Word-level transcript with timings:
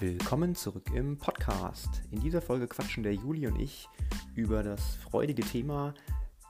Willkommen 0.00 0.54
zurück 0.54 0.92
im 0.94 1.18
Podcast. 1.18 2.02
In 2.12 2.20
dieser 2.20 2.40
Folge 2.40 2.68
quatschen 2.68 3.02
der 3.02 3.16
Juli 3.16 3.48
und 3.48 3.58
ich 3.58 3.88
über 4.36 4.62
das 4.62 4.94
freudige 4.94 5.42
Thema 5.42 5.92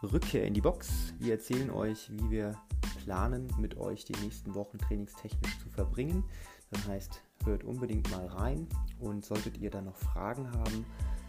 Rückkehr 0.02 0.44
in 0.44 0.52
die 0.52 0.60
Box. 0.60 1.14
Wir 1.18 1.32
erzählen 1.32 1.70
euch, 1.70 2.10
wie 2.10 2.30
wir 2.30 2.60
planen, 3.02 3.50
mit 3.58 3.78
euch 3.78 4.04
die 4.04 4.16
nächsten 4.16 4.54
Wochen 4.54 4.76
trainingstechnisch 4.76 5.58
zu 5.60 5.70
verbringen. 5.70 6.24
Das 6.70 6.86
heißt, 6.88 7.22
hört 7.46 7.64
unbedingt 7.64 8.10
mal 8.10 8.26
rein 8.26 8.66
und 9.00 9.24
solltet 9.24 9.56
ihr 9.56 9.70
dann 9.70 9.86
noch 9.86 9.96
Fragen 9.96 10.52
haben, 10.52 10.84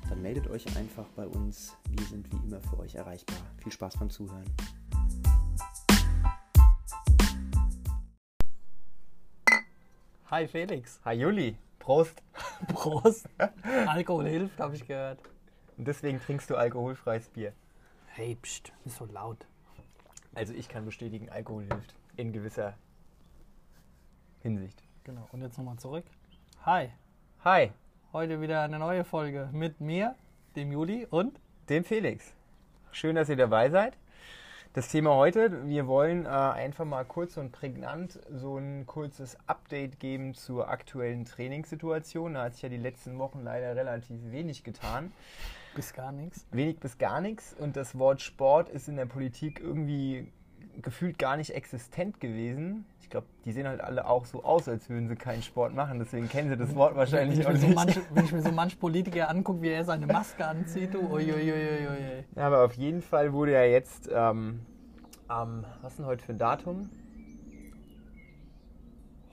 dann 0.09 0.21
meldet 0.21 0.49
euch 0.49 0.75
einfach 0.75 1.07
bei 1.15 1.25
uns. 1.25 1.77
Wir 1.89 2.05
sind 2.05 2.29
wie 2.33 2.45
immer 2.45 2.59
für 2.59 2.79
euch 2.79 2.95
erreichbar. 2.95 3.38
Viel 3.63 3.71
Spaß 3.71 3.97
beim 3.97 4.09
Zuhören. 4.09 4.43
Hi 10.25 10.45
Felix. 10.50 11.00
Hi 11.06 11.14
Juli, 11.15 11.56
Prost. 11.79 12.21
Prost. 12.68 13.28
Alkohol 13.87 14.28
hilft, 14.28 14.60
habe 14.60 14.75
ich 14.75 14.86
gehört. 14.86 15.20
Und 15.78 15.87
deswegen 15.87 16.20
trinkst 16.20 16.50
du 16.50 16.56
alkoholfreies 16.56 17.29
Bier. 17.29 17.54
Hey, 18.07 18.36
pst, 18.36 18.71
nicht 18.86 18.97
so 18.97 19.06
laut. 19.06 19.47
Also 20.36 20.54
ich 20.54 20.70
kann 20.70 20.86
bestätigen, 20.86 21.29
Alkohol 21.29 21.64
hilft 21.64 21.96
in 22.18 22.32
gewisser 22.34 22.75
Hinsicht. 24.42 24.84
Genau. 25.04 25.28
Und 25.32 25.42
jetzt 25.42 25.57
nochmal 25.57 25.78
zurück. 25.78 26.06
Hi. 26.65 26.89
Hi, 27.43 27.71
Heute 28.11 28.42
wieder 28.42 28.64
eine 28.64 28.79
neue 28.79 29.04
Folge 29.04 29.50
mit 29.51 29.82
mir, 29.82 30.15
dem 30.56 30.71
Juli 30.71 31.06
und 31.07 31.39
dem 31.70 31.84
Felix. 31.84 32.34
Schön, 32.92 33.16
dass 33.16 33.30
ihr 33.30 33.36
dabei 33.36 33.70
seid. 33.70 33.95
Das 34.80 34.88
Thema 34.88 35.14
heute, 35.16 35.67
wir 35.67 35.88
wollen 35.88 36.23
äh, 36.23 36.30
einfach 36.30 36.86
mal 36.86 37.03
kurz 37.03 37.36
und 37.36 37.52
prägnant 37.52 38.17
so 38.31 38.56
ein 38.56 38.86
kurzes 38.86 39.36
Update 39.45 40.00
geben 40.00 40.36
zur 40.36 40.70
aktuellen 40.70 41.26
Trainingssituation. 41.26 42.36
Da 42.36 42.44
hat 42.44 42.53
sich 42.53 42.62
ja 42.62 42.70
die 42.70 42.78
letzten 42.78 43.20
Wochen 43.20 43.44
leider 43.44 43.76
relativ 43.76 44.16
wenig 44.31 44.64
getan. 44.64 45.12
bis 45.76 45.92
gar 45.92 46.14
nichts. 46.14 46.45
Wenig 46.52 46.80
bis 46.80 46.98
gar 46.98 47.20
nichts. 47.20 47.53
Und 47.59 47.76
das 47.76 48.00
Wort 48.00 48.22
Sport 48.22 48.70
ist 48.70 48.88
in 48.88 48.95
der 48.95 49.06
Politik 49.06 49.59
irgendwie 49.59 50.31
gefühlt 50.81 51.20
gar 51.20 51.36
nicht 51.36 51.53
existent 51.53 52.22
gewesen. 52.22 52.86
Ich 53.02 53.09
glaube, 53.09 53.28
die 53.44 53.52
sehen 53.52 53.68
halt 53.68 53.81
alle 53.81 54.08
auch 54.08 54.25
so 54.25 54.44
aus, 54.44 54.70
als 54.70 54.90
würden 54.90 55.09
sie 55.09 55.16
keinen 55.16 55.42
Sport 55.42 55.73
machen. 55.73 56.00
Deswegen 56.00 56.30
kennen 56.30 56.50
sie 56.50 56.58
das 56.58 56.75
Wort 56.75 56.96
wahrscheinlich 56.96 57.40
ich, 57.40 57.48
auch 57.48 57.52
mir 57.52 57.58
so 57.58 57.68
nicht. 57.68 57.75
manch, 57.75 58.00
wenn 58.14 58.23
ich 58.25 58.31
mir 58.31 58.42
so 58.42 58.52
manch 58.52 58.80
Politiker 58.80 59.30
angucke, 59.30 59.62
wie 59.62 59.70
er 59.70 59.84
seine 59.84 60.08
Maske 60.08 60.46
anzieht, 60.46 60.94
du, 60.94 61.00
uiuiuiui. 61.00 62.23
Ja, 62.36 62.48
aber 62.48 62.64
auf 62.64 62.73
jeden 62.73 63.02
Fall 63.02 63.34
wurde 63.34 63.53
ja 63.53 63.64
jetzt 63.64 64.09
ähm, 64.14 64.62
am, 65.30 65.66
was 65.81 65.94
ist 65.94 65.99
denn 65.99 66.05
heute 66.05 66.23
für 66.23 66.33
ein 66.33 66.38
Datum? 66.38 66.89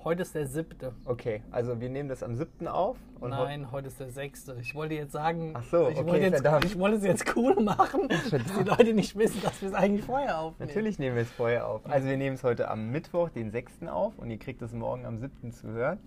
Heute 0.04 0.22
ist 0.22 0.36
der 0.36 0.46
siebte. 0.46 0.92
Okay, 1.04 1.42
also 1.50 1.80
wir 1.80 1.88
nehmen 1.88 2.08
das 2.08 2.22
am 2.22 2.36
7. 2.36 2.68
auf. 2.68 2.96
Nein, 3.20 3.72
heute 3.72 3.88
ist 3.88 3.98
der 3.98 4.10
sechste. 4.10 4.56
Ich 4.60 4.72
wollte 4.76 4.94
jetzt 4.94 5.10
sagen, 5.10 5.50
Ach 5.54 5.64
so, 5.64 5.88
ich, 5.88 5.98
okay, 5.98 6.06
wollte 6.06 6.26
jetzt, 6.26 6.64
ich 6.64 6.78
wollte 6.78 6.96
es 6.98 7.02
jetzt 7.02 7.36
cool 7.36 7.60
machen, 7.60 8.08
dass 8.30 8.30
die 8.30 8.62
Leute 8.62 8.94
nicht 8.94 9.16
wissen, 9.16 9.42
dass 9.42 9.60
wir 9.60 9.70
es 9.70 9.74
eigentlich 9.74 10.04
vorher 10.04 10.38
aufnehmen. 10.38 10.68
Natürlich 10.68 11.00
nehmen 11.00 11.16
wir 11.16 11.22
es 11.22 11.30
vorher 11.32 11.66
auf. 11.66 11.80
Also 11.86 12.06
wir 12.06 12.16
nehmen 12.16 12.36
es 12.36 12.44
heute 12.44 12.68
am 12.70 12.92
Mittwoch, 12.92 13.30
den 13.30 13.50
6. 13.50 13.88
auf 13.88 14.16
und 14.16 14.30
ihr 14.30 14.38
kriegt 14.38 14.62
es 14.62 14.72
morgen 14.72 15.06
am 15.06 15.18
7. 15.18 15.50
zu 15.50 15.66
hören. 15.66 15.98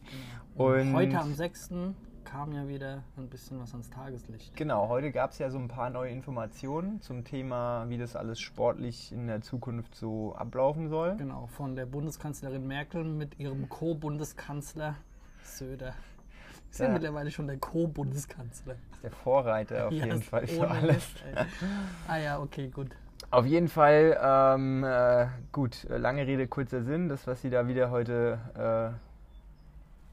Und 0.55 0.93
Heute 0.93 1.19
am 1.19 1.33
6. 1.33 1.71
kam 2.29 2.51
ja 2.53 2.67
wieder 2.67 3.01
ein 3.17 3.27
bisschen 3.27 3.59
was 3.59 3.71
ans 3.71 3.89
Tageslicht. 3.89 4.55
Genau, 4.55 4.87
heute 4.87 5.11
gab 5.11 5.31
es 5.31 5.39
ja 5.39 5.49
so 5.49 5.57
ein 5.57 5.67
paar 5.67 5.89
neue 5.89 6.11
Informationen 6.11 7.01
zum 7.01 7.23
Thema, 7.23 7.85
wie 7.89 7.97
das 7.97 8.15
alles 8.15 8.39
sportlich 8.39 9.11
in 9.11 9.25
der 9.25 9.41
Zukunft 9.41 9.95
so 9.95 10.35
ablaufen 10.35 10.89
soll. 10.89 11.15
Genau, 11.17 11.47
von 11.47 11.75
der 11.75 11.87
Bundeskanzlerin 11.87 12.67
Merkel 12.67 13.03
mit 13.03 13.39
ihrem 13.39 13.67
Co-Bundeskanzler 13.67 14.95
Söder. 15.43 15.93
Ist 16.69 16.79
ja, 16.79 16.85
Ja. 16.85 16.91
mittlerweile 16.93 17.31
schon 17.31 17.47
der 17.47 17.57
Co-Bundeskanzler. 17.57 18.75
Der 19.01 19.11
Vorreiter 19.11 19.87
auf 19.87 19.93
Ja, 19.93 20.05
jeden 20.05 20.19
ist 20.19 20.29
Fall 20.29 20.45
für 20.45 20.69
alles. 20.69 21.07
Ey. 21.33 21.45
ah 22.07 22.17
ja, 22.17 22.39
okay, 22.39 22.67
gut. 22.67 22.95
Auf 23.31 23.45
jeden 23.47 23.67
Fall, 23.69 24.17
ähm, 24.21 24.83
äh, 24.83 25.27
gut, 25.51 25.85
lange 25.89 26.27
Rede, 26.27 26.47
kurzer 26.47 26.83
Sinn. 26.83 27.09
Das, 27.09 27.25
was 27.25 27.41
Sie 27.41 27.49
da 27.49 27.67
wieder 27.67 27.89
heute 27.89 28.93
äh, 28.93 29.08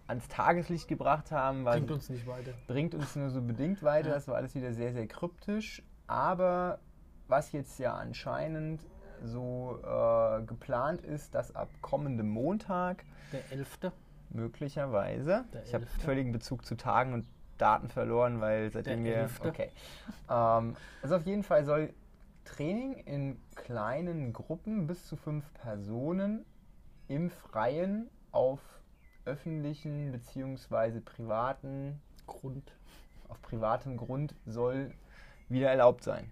ans 0.09 0.29
Tageslicht 0.29 0.89
gebracht 0.89 1.33
haben, 1.33 1.65
war, 1.65 1.75
Bringt 1.75 1.91
uns 1.91 2.09
nicht 2.11 2.27
weiter. 2.27 2.53
bringt 2.67 2.95
uns 2.95 3.17
nur 3.17 3.31
so 3.31 3.43
bedingt 3.43 3.83
weiter. 3.83 4.09
Ja. 4.09 4.15
Das 4.15 4.29
war 4.29 4.37
alles 4.37 4.55
wieder 4.55 4.73
sehr, 4.73 4.93
sehr 4.93 5.07
kryptisch. 5.07 5.83
Aber 6.07 6.79
was 7.29 7.53
jetzt 7.53 7.79
ja 7.79 7.95
anscheinend 7.95 8.81
so 9.25 9.79
äh, 9.83 10.43
geplant 10.43 11.01
ist, 11.01 11.35
dass 11.35 11.55
ab 11.57 11.69
kommendem 11.81 12.29
Montag 12.29 13.05
Der 13.33 13.41
11. 13.51 13.91
möglicherweise, 14.31 15.45
Der 15.53 15.65
ich 15.65 15.75
habe 15.75 15.87
völligen 15.87 16.33
Bezug 16.33 16.65
zu 16.65 16.77
Tagen 16.77 17.13
und 17.15 17.27
Daten 17.59 17.89
verloren, 17.89 18.41
weil 18.41 18.71
seitdem 18.71 19.03
Der 19.05 19.13
wir, 19.15 19.21
Elfte. 19.23 19.49
okay, 19.49 19.71
ähm, 20.31 20.77
also 21.03 21.17
auf 21.17 21.27
jeden 21.27 21.43
Fall 21.43 21.65
soll 21.65 21.93
Training 22.45 22.93
in 22.95 23.41
kleinen 23.57 24.33
Gruppen 24.33 24.87
bis 24.87 25.05
zu 25.07 25.17
fünf 25.17 25.53
Personen 25.55 26.45
im 27.09 27.31
Freien 27.31 28.09
auf 28.31 28.61
öffentlichen 29.27 30.13
beziehungsweise 30.13 31.01
privaten, 31.01 32.01
Grund. 32.27 32.73
auf 33.29 33.41
privatem 33.43 33.97
Grund 33.97 34.35
soll 34.47 34.93
wieder 35.49 35.69
erlaubt 35.69 36.03
sein. 36.03 36.31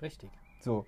Richtig. 0.00 0.30
So, 0.60 0.86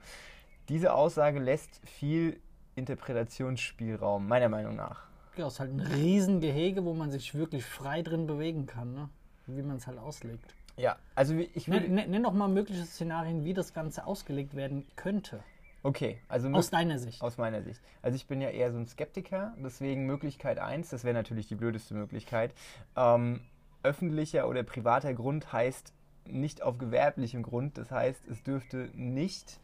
diese 0.68 0.92
Aussage 0.94 1.38
lässt 1.40 1.80
viel 1.86 2.40
Interpretationsspielraum, 2.76 4.26
meiner 4.26 4.48
Meinung 4.48 4.76
nach. 4.76 5.08
Ja, 5.36 5.46
ist 5.46 5.60
halt 5.60 5.72
ein 5.72 5.80
Riesengehege, 5.80 6.84
wo 6.84 6.94
man 6.94 7.10
sich 7.10 7.34
wirklich 7.34 7.64
frei 7.64 8.02
drin 8.02 8.26
bewegen 8.26 8.66
kann, 8.66 8.94
ne? 8.94 9.08
wie 9.46 9.62
man 9.62 9.76
es 9.76 9.86
halt 9.86 9.98
auslegt. 9.98 10.54
Ja, 10.76 10.96
also 11.14 11.34
ich 11.34 11.68
würde. 11.68 11.86
Nenn, 11.86 11.94
nenn 11.94 12.10
nenn 12.10 12.22
doch 12.22 12.32
mal 12.32 12.48
mögliche 12.48 12.84
Szenarien, 12.84 13.44
wie 13.44 13.52
das 13.52 13.74
Ganze 13.74 14.06
ausgelegt 14.06 14.54
werden 14.54 14.86
könnte. 14.96 15.42
Okay, 15.82 16.20
also 16.28 16.48
Aus 16.50 16.70
deiner 16.70 16.98
Sicht. 16.98 17.22
aus 17.22 17.38
meiner 17.38 17.62
Sicht. 17.62 17.80
Also 18.02 18.16
ich 18.16 18.26
bin 18.26 18.40
ja 18.40 18.50
eher 18.50 18.70
so 18.70 18.78
ein 18.78 18.86
Skeptiker, 18.86 19.54
deswegen 19.58 20.04
Möglichkeit 20.04 20.58
1, 20.58 20.90
das 20.90 21.04
wäre 21.04 21.14
natürlich 21.14 21.48
die 21.48 21.54
blödeste 21.54 21.94
Möglichkeit. 21.94 22.52
Ähm, 22.96 23.40
öffentlicher 23.82 24.46
oder 24.46 24.62
privater 24.62 25.14
Grund 25.14 25.52
heißt 25.52 25.94
nicht 26.26 26.62
auf 26.62 26.76
gewerblichem 26.78 27.42
Grund, 27.42 27.78
das 27.78 27.90
heißt, 27.90 28.28
es 28.28 28.42
dürfte 28.42 28.90
nicht 28.94 29.58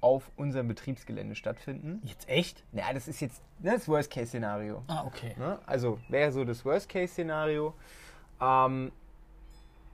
auf 0.00 0.30
unserem 0.36 0.68
Betriebsgelände 0.68 1.34
stattfinden. 1.34 2.00
Jetzt 2.04 2.28
echt? 2.28 2.64
Na, 2.72 2.92
das 2.92 3.08
ist 3.08 3.20
jetzt 3.20 3.42
ne, 3.58 3.72
das 3.72 3.88
Worst-Case-Szenario. 3.88 4.82
Ah, 4.86 5.04
okay. 5.04 5.34
Ne? 5.38 5.58
Also 5.66 5.98
wäre 6.08 6.30
so 6.32 6.44
das 6.44 6.64
Worst-Case-Szenario. 6.64 7.74
Ähm, 8.40 8.92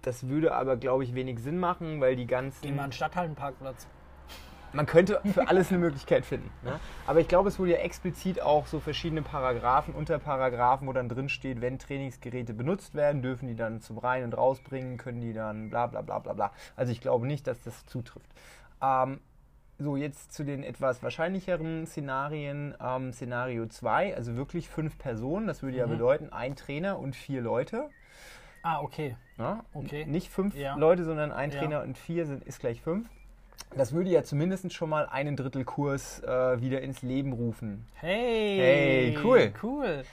das 0.02 0.28
würde 0.28 0.54
aber, 0.54 0.76
glaube 0.76 1.04
ich, 1.04 1.14
wenig 1.14 1.38
Sinn 1.38 1.58
machen, 1.58 2.00
weil 2.00 2.16
die 2.16 2.26
ganzen. 2.26 2.60
Gehen 2.60 2.76
wir 2.76 2.82
an 2.82 2.90
den 2.90 2.96
Stadthallenparkplatz. 2.96 3.86
Man 4.74 4.86
könnte 4.86 5.20
für 5.32 5.48
alles 5.48 5.70
eine 5.70 5.78
Möglichkeit 5.78 6.26
finden. 6.26 6.50
Ne? 6.62 6.80
Aber 7.06 7.20
ich 7.20 7.28
glaube, 7.28 7.48
es 7.48 7.58
wurde 7.58 7.72
ja 7.72 7.78
explizit 7.78 8.42
auch 8.42 8.66
so 8.66 8.80
verschiedene 8.80 9.22
Paragraphen, 9.22 9.94
Unterparagraphen, 9.94 10.86
wo 10.88 10.92
dann 10.92 11.08
drin 11.08 11.28
steht, 11.28 11.60
wenn 11.60 11.78
Trainingsgeräte 11.78 12.54
benutzt 12.54 12.94
werden, 12.94 13.22
dürfen 13.22 13.46
die 13.48 13.54
dann 13.54 13.80
zum 13.80 13.98
Rein- 13.98 14.24
und 14.24 14.36
Rausbringen, 14.36 14.96
können 14.98 15.20
die 15.20 15.32
dann 15.32 15.70
bla 15.70 15.86
bla 15.86 16.02
bla 16.02 16.18
bla 16.18 16.32
bla. 16.32 16.52
Also 16.76 16.92
ich 16.92 17.00
glaube 17.00 17.26
nicht, 17.26 17.46
dass 17.46 17.62
das 17.62 17.86
zutrifft. 17.86 18.28
Ähm, 18.82 19.20
so, 19.78 19.96
jetzt 19.96 20.32
zu 20.32 20.44
den 20.44 20.62
etwas 20.62 21.02
wahrscheinlicheren 21.02 21.86
Szenarien. 21.86 22.74
Ähm, 22.80 23.12
Szenario 23.12 23.66
2, 23.66 24.14
also 24.16 24.36
wirklich 24.36 24.68
fünf 24.68 24.98
Personen. 24.98 25.46
Das 25.46 25.62
würde 25.62 25.76
ja 25.76 25.86
Mhm. 25.86 25.90
bedeuten, 25.90 26.32
ein 26.32 26.54
Trainer 26.56 26.98
und 26.98 27.16
vier 27.16 27.40
Leute. 27.42 27.90
Ah, 28.62 28.80
okay. 28.80 29.16
Ja? 29.36 29.64
Okay. 29.74 30.04
Nicht 30.06 30.30
fünf 30.30 30.54
Ja. 30.56 30.74
Leute, 30.76 31.04
sondern 31.04 31.32
ein 31.32 31.50
Ja. 31.50 31.58
Trainer 31.58 31.82
und 31.82 31.98
vier 31.98 32.24
sind, 32.26 32.44
ist 32.44 32.60
gleich 32.60 32.80
fünf. 32.82 33.08
Das 33.76 33.92
würde 33.92 34.08
ja 34.08 34.22
zumindest 34.22 34.72
schon 34.72 34.88
mal 34.88 35.06
einen 35.06 35.34
Drittel 35.34 35.64
Kurs 35.64 36.22
äh, 36.22 36.60
wieder 36.60 36.80
ins 36.82 37.02
Leben 37.02 37.32
rufen. 37.32 37.84
Hey! 37.94 38.56
Hey, 38.58 39.18
cool. 39.24 39.52
Cool. 39.60 40.04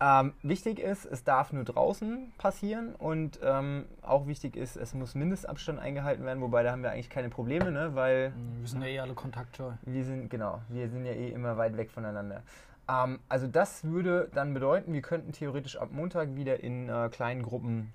Ähm, 0.00 0.34
wichtig 0.42 0.78
ist, 0.78 1.06
es 1.06 1.24
darf 1.24 1.52
nur 1.52 1.64
draußen 1.64 2.30
passieren 2.36 2.94
und 2.94 3.40
ähm, 3.42 3.86
auch 4.02 4.26
wichtig 4.26 4.56
ist, 4.56 4.76
es 4.76 4.94
muss 4.94 5.14
Mindestabstand 5.14 5.80
eingehalten 5.80 6.24
werden, 6.24 6.40
wobei 6.40 6.62
da 6.62 6.70
haben 6.70 6.82
wir 6.82 6.92
eigentlich 6.92 7.10
keine 7.10 7.30
Probleme, 7.30 7.72
ne? 7.72 7.94
weil 7.94 8.32
Wir 8.60 8.68
sind 8.68 8.82
ja 8.82 8.88
eh 8.88 9.00
alle 9.00 9.14
kontaktscheu. 9.14 9.72
wir 9.82 10.04
sind, 10.04 10.28
genau, 10.28 10.60
wir 10.68 10.88
sind 10.88 11.04
ja 11.04 11.12
eh 11.12 11.30
immer 11.30 11.56
weit 11.56 11.76
weg 11.76 11.90
voneinander. 11.90 12.42
Ähm, 12.88 13.18
also 13.28 13.48
das 13.48 13.84
würde 13.84 14.28
dann 14.34 14.54
bedeuten, 14.54 14.92
wir 14.92 15.02
könnten 15.02 15.32
theoretisch 15.32 15.76
ab 15.78 15.88
Montag 15.90 16.36
wieder 16.36 16.62
in 16.62 16.88
äh, 16.88 17.08
kleinen 17.10 17.42
Gruppen 17.42 17.92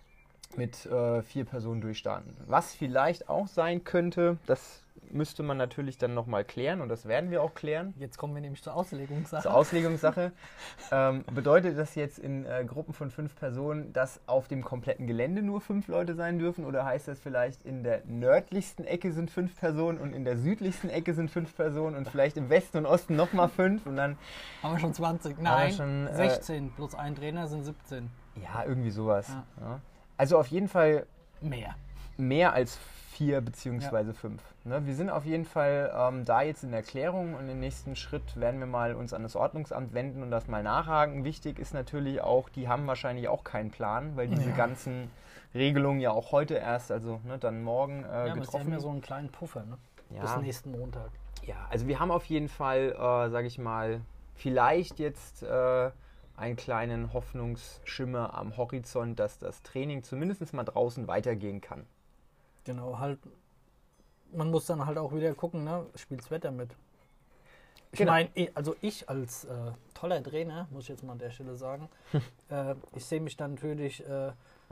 mit 0.57 0.86
äh, 0.88 1.21
vier 1.21 1.45
Personen 1.45 1.81
durchstarten. 1.81 2.36
Was 2.48 2.75
vielleicht 2.75 3.30
auch 3.30 3.48
sein 3.48 3.83
könnte, 3.83 4.38
das 4.45 4.83
müsste 5.13 5.44
man 5.44 5.57
natürlich 5.57 5.98
dann 5.98 6.13
nochmal 6.13 6.44
klären 6.44 6.81
und 6.81 6.89
das 6.89 7.06
werden 7.06 7.31
wir 7.31 7.42
auch 7.42 7.54
klären. 7.54 7.94
Jetzt 7.98 8.18
kommen 8.18 8.33
wir 8.33 8.42
nämlich 8.42 8.62
zur 8.62 8.75
Auslegungssache. 8.75 9.44
Zur 9.44 9.54
Auslegungssache. 9.54 10.31
ähm, 10.92 11.24
bedeutet 11.33 11.77
das 11.77 11.95
jetzt 11.95 12.19
in 12.19 12.45
äh, 12.45 12.65
Gruppen 12.65 12.94
von 12.94 13.12
fünf 13.12 13.36
Personen, 13.36 13.94
dass 13.94 14.19
auf 14.25 14.48
dem 14.48 14.63
kompletten 14.63 15.07
Gelände 15.07 15.42
nur 15.42 15.62
fünf 15.62 15.88
Leute 15.88 16.15
sein 16.15 16.39
dürfen? 16.39 16.65
Oder 16.65 16.86
heißt 16.86 17.07
das 17.07 17.19
vielleicht 17.19 17.63
in 17.63 17.83
der 17.83 18.01
nördlichsten 18.06 18.86
Ecke 18.86 19.12
sind 19.12 19.31
fünf 19.31 19.56
Personen 19.60 19.98
und 20.00 20.13
in 20.13 20.25
der 20.25 20.38
südlichsten 20.38 20.89
Ecke 20.89 21.13
sind 21.13 21.31
fünf 21.31 21.56
Personen 21.56 21.95
und 21.95 22.07
vielleicht 22.07 22.38
im 22.38 22.50
Westen 22.50 22.80
und 22.80 22.86
Osten 22.86 23.15
nochmal 23.15 23.50
fünf 23.50 23.86
und 23.86 23.95
dann, 23.95 24.18
Haben 24.62 24.75
wir 24.75 24.80
schon 24.80 24.94
20? 24.94 25.38
wir 25.38 25.44
Nein, 25.44 25.74
schon, 25.74 26.07
äh, 26.07 26.15
16 26.15 26.71
plus 26.71 26.95
ein 26.95 27.15
Trainer 27.15 27.48
sind 27.48 27.63
17. 27.63 28.10
ja, 28.36 28.63
irgendwie 28.65 28.92
sowas. 28.92 29.30
Ja. 29.30 29.44
Ja. 29.62 29.80
Also 30.18 30.38
auf 30.38 30.48
jeden 30.48 30.68
Fall 30.68 31.06
Mehr. 31.44 31.75
Mehr 32.18 32.54
als 32.54 32.77
vier 33.12 33.42
beziehungsweise 33.42 34.13
fünf. 34.13 34.42
Ne? 34.63 34.86
Wir 34.86 34.95
sind 34.95 35.10
auf 35.10 35.25
jeden 35.25 35.45
Fall 35.45 35.94
ähm, 35.95 36.25
da 36.25 36.42
jetzt 36.42 36.63
in 36.63 36.71
der 36.71 36.81
Klärung 36.81 37.36
und 37.36 37.48
im 37.48 37.60
nächsten 37.60 37.95
Schritt 37.95 38.39
werden 38.39 38.60
wir 38.60 38.65
mal 38.68 38.95
uns 38.95 39.13
an 39.13 39.24
das 39.24 39.36
Ordnungsamt 39.36 39.94
wenden 39.94 40.24
und 40.24 40.31
das 40.31 40.48
mal 40.48 40.63
nachhaken. 40.63 41.24
Wichtig 41.24 41.60
ist 41.60 41.74
natürlich 41.74 42.21
auch, 42.21 42.50
die 42.50 42.68
haben 42.68 42.88
wahrscheinlich 42.88 43.27
auch 43.27 43.44
keinen 43.44 43.69
Plan, 43.71 44.15
weil 44.15 44.27
diese 44.27 44.50
Ja. 44.50 44.56
ganzen 44.56 45.12
Regelungen 45.54 46.00
ja 46.00 46.12
auch 46.12 46.31
heute 46.31 46.56
erst, 46.56 46.92
also 46.92 47.19
ne, 47.24 47.38
dann 47.38 47.62
morgen 47.62 48.04
äh, 48.04 48.27
Ja, 48.30 48.33
getroffen 48.33 48.71
ja 48.71 48.80
so 48.80 48.89
einen 48.89 49.01
kleinen 49.01 49.30
Puffer, 49.30 49.63
ne? 49.65 49.77
Bis 50.10 50.36
Ja. 50.36 50.38
nächsten 50.38 50.71
Montag. 50.71 51.12
Ja, 51.44 51.68
also 51.69 51.88
wir 51.88 52.00
haben 52.00 52.12
auf 52.12 52.25
jeden 52.25 52.50
Fall, 52.50 52.94
äh, 52.94 53.30
sage 53.30 53.48
ich 53.48 53.60
mal, 53.60 54.01
vielleicht 54.36 55.00
jetzt 55.00 55.44
äh, 55.44 55.92
einen 56.36 56.56
kleinen 56.56 57.13
Hoffnungsschimmer 57.13 58.33
am 58.33 58.57
Horizont, 58.57 59.19
dass 59.19 59.38
das 59.38 59.62
Training 59.62 60.04
zumindest 60.04 60.54
mal 60.54 60.63
draußen 60.63 61.07
weitergehen 61.07 61.62
kann. 61.62 61.86
Genau, 62.63 63.00
halt. 63.00 63.19
Man 64.31 64.50
muss 64.50 64.65
dann 64.65 64.86
halt 64.86 64.98
auch 64.98 65.13
wieder 65.13 65.33
gucken, 65.36 65.63
ne? 65.63 65.86
Spielt's 65.95 66.31
Wetter 66.31 66.51
mit. 66.51 66.71
Ich 67.92 68.00
Genau. 68.00 68.13
meine, 68.13 68.30
also 68.56 68.75
ich 68.81 69.07
als 69.07 69.45
äh, 69.45 69.71
toller 69.94 70.24
Trainer, 70.24 70.68
muss 70.71 70.83
ich 70.86 70.89
jetzt 70.89 71.04
mal 71.04 71.13
an 71.13 71.19
der 71.19 71.30
Stelle 71.30 71.56
sagen, 71.56 71.88
äh, 72.50 72.74
ich 72.95 73.06
sehe 73.06 73.21
mich 73.21 73.38
dann 73.38 73.54
natürlich 73.54 74.04
äh, 74.07 74.31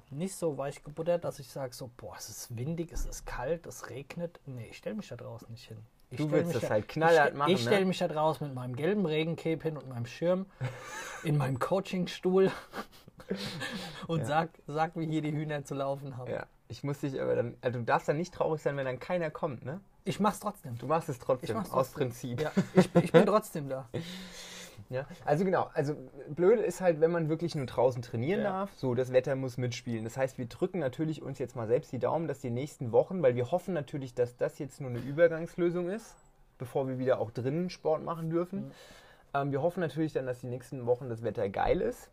nicht 0.09 0.35
so 0.35 0.57
weich 0.57 0.83
gebuttert, 0.83 1.23
dass 1.23 1.38
ich 1.38 1.47
sage 1.49 1.73
so, 1.75 1.91
boah, 1.97 2.15
es 2.17 2.29
ist 2.29 2.57
windig, 2.57 2.91
es 2.91 3.05
ist 3.05 3.25
kalt, 3.27 3.67
es 3.67 3.89
regnet. 3.91 4.39
Nee, 4.47 4.67
ich 4.71 4.77
stelle 4.77 4.95
mich 4.95 5.07
da 5.09 5.15
draußen 5.17 5.49
nicht 5.51 5.67
hin. 5.67 5.77
Ich 6.09 6.17
Du 6.17 6.31
willst 6.31 6.55
das 6.55 6.63
da- 6.63 6.69
halt 6.71 6.88
knallhart 6.89 7.31
ich, 7.33 7.38
machen, 7.38 7.51
Ich 7.53 7.61
stelle 7.61 7.81
ne? 7.81 7.85
mich 7.85 7.99
da 7.99 8.07
draußen 8.07 8.47
mit 8.47 8.55
meinem 8.55 8.75
gelben 8.75 9.05
Regencape 9.05 9.61
hin 9.61 9.77
und 9.77 9.88
meinem 9.88 10.07
Schirm 10.07 10.47
in 11.23 11.38
meinem 11.38 11.59
Coachingstuhl 11.59 12.51
und 14.07 14.19
Ja. 14.21 14.25
sag, 14.25 14.49
sag, 14.65 14.95
wie 14.97 15.05
hier 15.05 15.21
die 15.21 15.31
Hühner 15.31 15.63
zu 15.63 15.75
laufen 15.75 16.17
haben. 16.17 16.31
Ja, 16.31 16.47
ich 16.71 16.83
muss 16.83 17.00
dich 17.01 17.21
aber 17.21 17.35
dann, 17.35 17.56
also 17.62 17.79
du 17.79 17.85
darfst 17.85 18.07
dann 18.07 18.18
nicht 18.18 18.33
traurig 18.33 18.62
sein, 18.62 18.77
wenn 18.77 18.85
dann 18.85 19.00
keiner 19.00 19.29
kommt, 19.29 19.65
ne? 19.65 19.81
Ich 20.06 20.19
mach's 20.19 20.39
trotzdem. 20.39 20.77
Du 20.77 20.88
machst 20.88 21.09
es 21.09 21.18
Ich 21.18 21.21
trotzdem, 21.21 21.56
mach's 21.57 21.69
aus 21.71 21.91
trotzdem. 21.91 22.07
Prinzip. 22.09 22.41
Ja, 22.41 22.51
ich, 22.73 22.89
ich 22.95 23.12
bin 23.12 23.25
trotzdem 23.25 23.69
da. 23.69 23.88
Ja, 24.89 25.06
also 25.23 25.45
genau, 25.45 25.69
also 25.73 25.95
blöde 26.27 26.63
ist 26.63 26.81
halt, 26.81 27.00
wenn 27.00 27.12
man 27.12 27.29
wirklich 27.29 27.56
nur 27.56 27.65
draußen 27.65 28.01
trainieren 28.01 28.41
Ja. 28.41 28.50
darf, 28.50 28.73
so 28.75 28.94
das 28.94 29.13
Wetter 29.13 29.38
muss 29.38 29.56
mitspielen. 29.57 30.03
Das 30.03 30.18
heißt, 30.18 30.38
wir 30.38 30.47
drücken 30.47 30.79
natürlich 30.79 31.21
uns 31.21 31.39
jetzt 31.39 31.56
mal 31.56 31.65
selbst 31.68 31.94
die 31.94 32.00
Daumen, 32.00 32.27
dass 32.27 32.39
die 32.41 32.50
nächsten 32.50 32.91
Wochen, 32.91 33.21
weil 33.21 33.35
wir 33.35 33.51
hoffen 33.51 33.74
natürlich, 33.74 34.15
dass 34.15 34.35
das 34.35 34.59
jetzt 34.59 34.81
nur 34.81 34.89
eine 34.89 35.00
Übergangslösung 35.00 35.88
ist, 35.89 36.13
bevor 36.57 36.89
wir 36.89 37.00
wieder 37.00 37.19
auch 37.21 37.31
drinnen 37.31 37.69
Sport 37.69 38.03
machen 38.03 38.29
dürfen. 38.29 38.65
Mhm. 38.65 38.71
Ähm, 39.33 39.51
wir 39.53 39.62
hoffen 39.62 39.79
natürlich 39.79 40.12
dann, 40.12 40.25
dass 40.25 40.41
die 40.41 40.47
nächsten 40.47 40.85
Wochen 40.85 41.07
das 41.07 41.24
Wetter 41.24 41.47
geil 41.47 41.79
ist. 41.79 42.09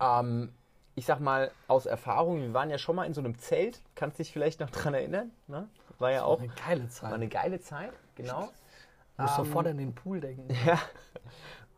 Ähm, 0.00 0.50
ich 0.94 1.06
sag 1.06 1.20
mal 1.20 1.50
aus 1.68 1.86
Erfahrung, 1.86 2.40
wir 2.42 2.52
waren 2.54 2.70
ja 2.70 2.78
schon 2.78 2.96
mal 2.96 3.04
in 3.04 3.14
so 3.14 3.20
einem 3.20 3.38
Zelt, 3.38 3.80
kannst 3.94 4.18
dich 4.18 4.32
vielleicht 4.32 4.60
noch 4.60 4.70
dran 4.70 4.94
erinnern, 4.94 5.30
ne? 5.46 5.68
War 5.98 6.10
ja 6.10 6.24
auch 6.24 6.40
Eine 6.40 6.48
geile 6.66 6.82
war 6.84 6.90
Zeit. 6.90 7.12
eine 7.12 7.28
geile 7.28 7.60
Zeit, 7.60 7.92
genau. 8.14 8.50
Ich 9.14 9.18
muss 9.18 9.30
Ähm, 9.38 9.44
sofort 9.44 9.66
an 9.68 9.78
den 9.78 9.94
Pool 9.94 10.20
denken. 10.20 10.48
Ja. 10.66 10.78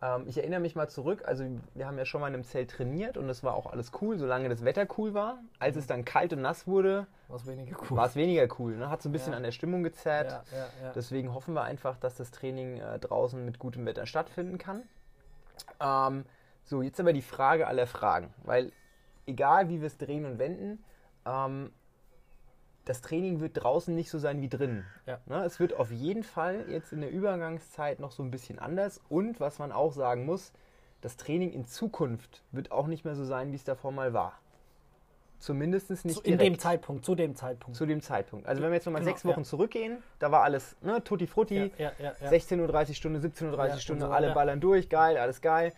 Ähm, 0.02 0.24
ich 0.26 0.36
erinnere 0.38 0.60
mich 0.60 0.74
mal 0.74 0.88
zurück, 0.88 1.22
also 1.26 1.44
wir 1.74 1.86
haben 1.86 1.96
ja 1.96 2.04
schon 2.04 2.20
mal 2.20 2.28
in 2.28 2.34
einem 2.34 2.44
Zelt 2.44 2.70
trainiert 2.72 3.16
und 3.16 3.28
es 3.30 3.42
war 3.44 3.54
auch 3.54 3.66
alles 3.72 3.92
cool, 4.02 4.18
solange 4.18 4.48
das 4.48 4.64
Wetter 4.64 4.86
cool 4.98 5.14
war. 5.14 5.38
Als 5.60 5.76
es 5.76 5.86
dann 5.86 6.04
kalt 6.04 6.32
und 6.32 6.42
nass 6.42 6.66
wurde, 6.66 7.06
Was 7.28 7.46
weniger 7.46 7.76
cool. 7.90 7.96
war 7.96 8.06
es 8.06 8.16
weniger 8.16 8.46
cool. 8.58 8.76
Ne? 8.76 8.90
Hat 8.90 9.00
so 9.02 9.08
ein 9.08 9.12
bisschen 9.12 9.32
Ja. 9.32 9.36
an 9.38 9.44
der 9.44 9.52
Stimmung 9.52 9.82
gezerrt. 9.84 10.30
Ja, 10.52 10.58
ja. 10.82 10.92
Deswegen 10.94 11.32
hoffen 11.32 11.54
wir 11.54 11.62
einfach, 11.62 11.96
dass 11.96 12.16
das 12.16 12.32
Training 12.32 12.78
äh, 12.80 12.98
draußen 12.98 13.42
mit 13.44 13.58
gutem 13.60 13.86
Wetter 13.86 14.04
stattfinden 14.06 14.58
kann. 14.58 14.82
Ähm, 15.80 16.24
so, 16.64 16.82
jetzt 16.82 16.98
aber 17.00 17.12
die 17.12 17.22
Frage 17.22 17.66
aller 17.66 17.86
Fragen, 17.86 18.32
weil 18.42 18.72
egal 19.26 19.68
wie 19.68 19.80
wir 19.80 19.86
es 19.86 19.98
drehen 19.98 20.24
und 20.24 20.38
wenden, 20.38 20.82
ähm, 21.26 21.70
das 22.84 23.00
Training 23.00 23.40
wird 23.40 23.62
draußen 23.62 23.94
nicht 23.94 24.10
so 24.10 24.18
sein 24.18 24.42
wie 24.42 24.48
drinnen. 24.48 24.84
Ja. 25.06 25.18
Ne, 25.26 25.44
es 25.44 25.58
wird 25.58 25.74
auf 25.74 25.90
jeden 25.90 26.22
Fall 26.22 26.66
jetzt 26.68 26.92
in 26.92 27.00
der 27.00 27.10
Übergangszeit 27.10 27.98
noch 27.98 28.12
so 28.12 28.22
ein 28.22 28.30
bisschen 28.30 28.58
anders 28.58 29.00
und 29.08 29.40
was 29.40 29.58
man 29.58 29.72
auch 29.72 29.92
sagen 29.92 30.26
muss, 30.26 30.52
das 31.00 31.16
Training 31.16 31.52
in 31.52 31.66
Zukunft 31.66 32.42
wird 32.50 32.72
auch 32.72 32.86
nicht 32.86 33.04
mehr 33.04 33.14
so 33.14 33.24
sein, 33.24 33.52
wie 33.52 33.56
es 33.56 33.64
davor 33.64 33.92
mal 33.92 34.12
war. 34.12 34.38
Zumindest 35.38 35.90
nicht 35.90 36.16
Zu, 36.16 36.22
in 36.22 36.38
dem 36.38 36.58
Zeitpunkt, 36.58 37.04
zu 37.04 37.14
dem 37.14 37.36
Zeitpunkt. 37.36 37.76
zu 37.76 37.84
dem 37.84 38.00
Zeitpunkt. 38.00 38.46
Also 38.46 38.62
wenn 38.62 38.70
wir 38.70 38.76
jetzt 38.76 38.86
nochmal 38.86 39.02
Genau, 39.02 39.12
sechs 39.12 39.26
Wochen 39.26 39.40
ja. 39.40 39.44
zurückgehen, 39.44 40.02
da 40.18 40.32
war 40.32 40.42
alles 40.42 40.74
ne, 40.80 41.04
tutti 41.04 41.26
frutti, 41.26 41.70
ja, 41.76 41.92
ja, 41.98 42.12
ja, 42.20 42.30
ja. 42.30 42.30
16.30 42.30 42.88
Uhr 42.88 42.94
Stunde, 42.94 43.20
17.30 43.20 43.72
Uhr 43.72 43.78
Stunde, 43.78 44.04
und 44.04 44.10
so 44.10 44.14
alle 44.14 44.32
ballern 44.32 44.60
durch, 44.60 44.88
geil, 44.88 45.18
alles 45.18 45.42
geil. 45.42 45.74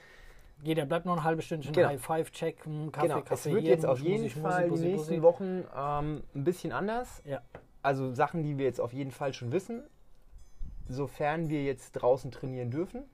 Jeder 0.63 0.87
bleibt 0.87 1.07
noch 1.07 1.17
ein 1.17 1.23
halbes 1.25 1.45
Stündchen 1.45 1.73
Genau. 1.73 1.89
High 1.89 2.01
Five 2.03 2.31
Check, 2.33 2.65
hm, 2.65 2.91
Kaffee, 2.91 3.09
genau, 3.09 3.21
Kaffee 3.23 3.51
es 3.51 3.55
wird 3.57 3.65
jetzt 3.67 3.87
auf 3.87 4.01
jeden 4.01 4.23
Musi, 4.25 4.41
Fall 4.41 4.71
die 4.71 4.79
nächsten 4.81 5.23
Wochen 5.23 5.65
ähm, 5.77 6.23
ein 6.35 6.45
bisschen 6.45 6.73
anders. 6.73 7.23
Ja, 7.25 7.43
Also 7.83 8.13
Sachen, 8.13 8.43
die 8.43 8.57
wir 8.59 8.65
jetzt 8.65 8.81
auf 8.81 8.93
jeden 8.93 9.11
Fall 9.11 9.33
schon 9.35 9.53
wissen, 9.53 9.83
sofern 10.89 11.49
wir 11.49 11.63
jetzt 11.65 11.93
draußen 11.93 12.31
trainieren 12.31 12.71
dürfen. 12.71 13.05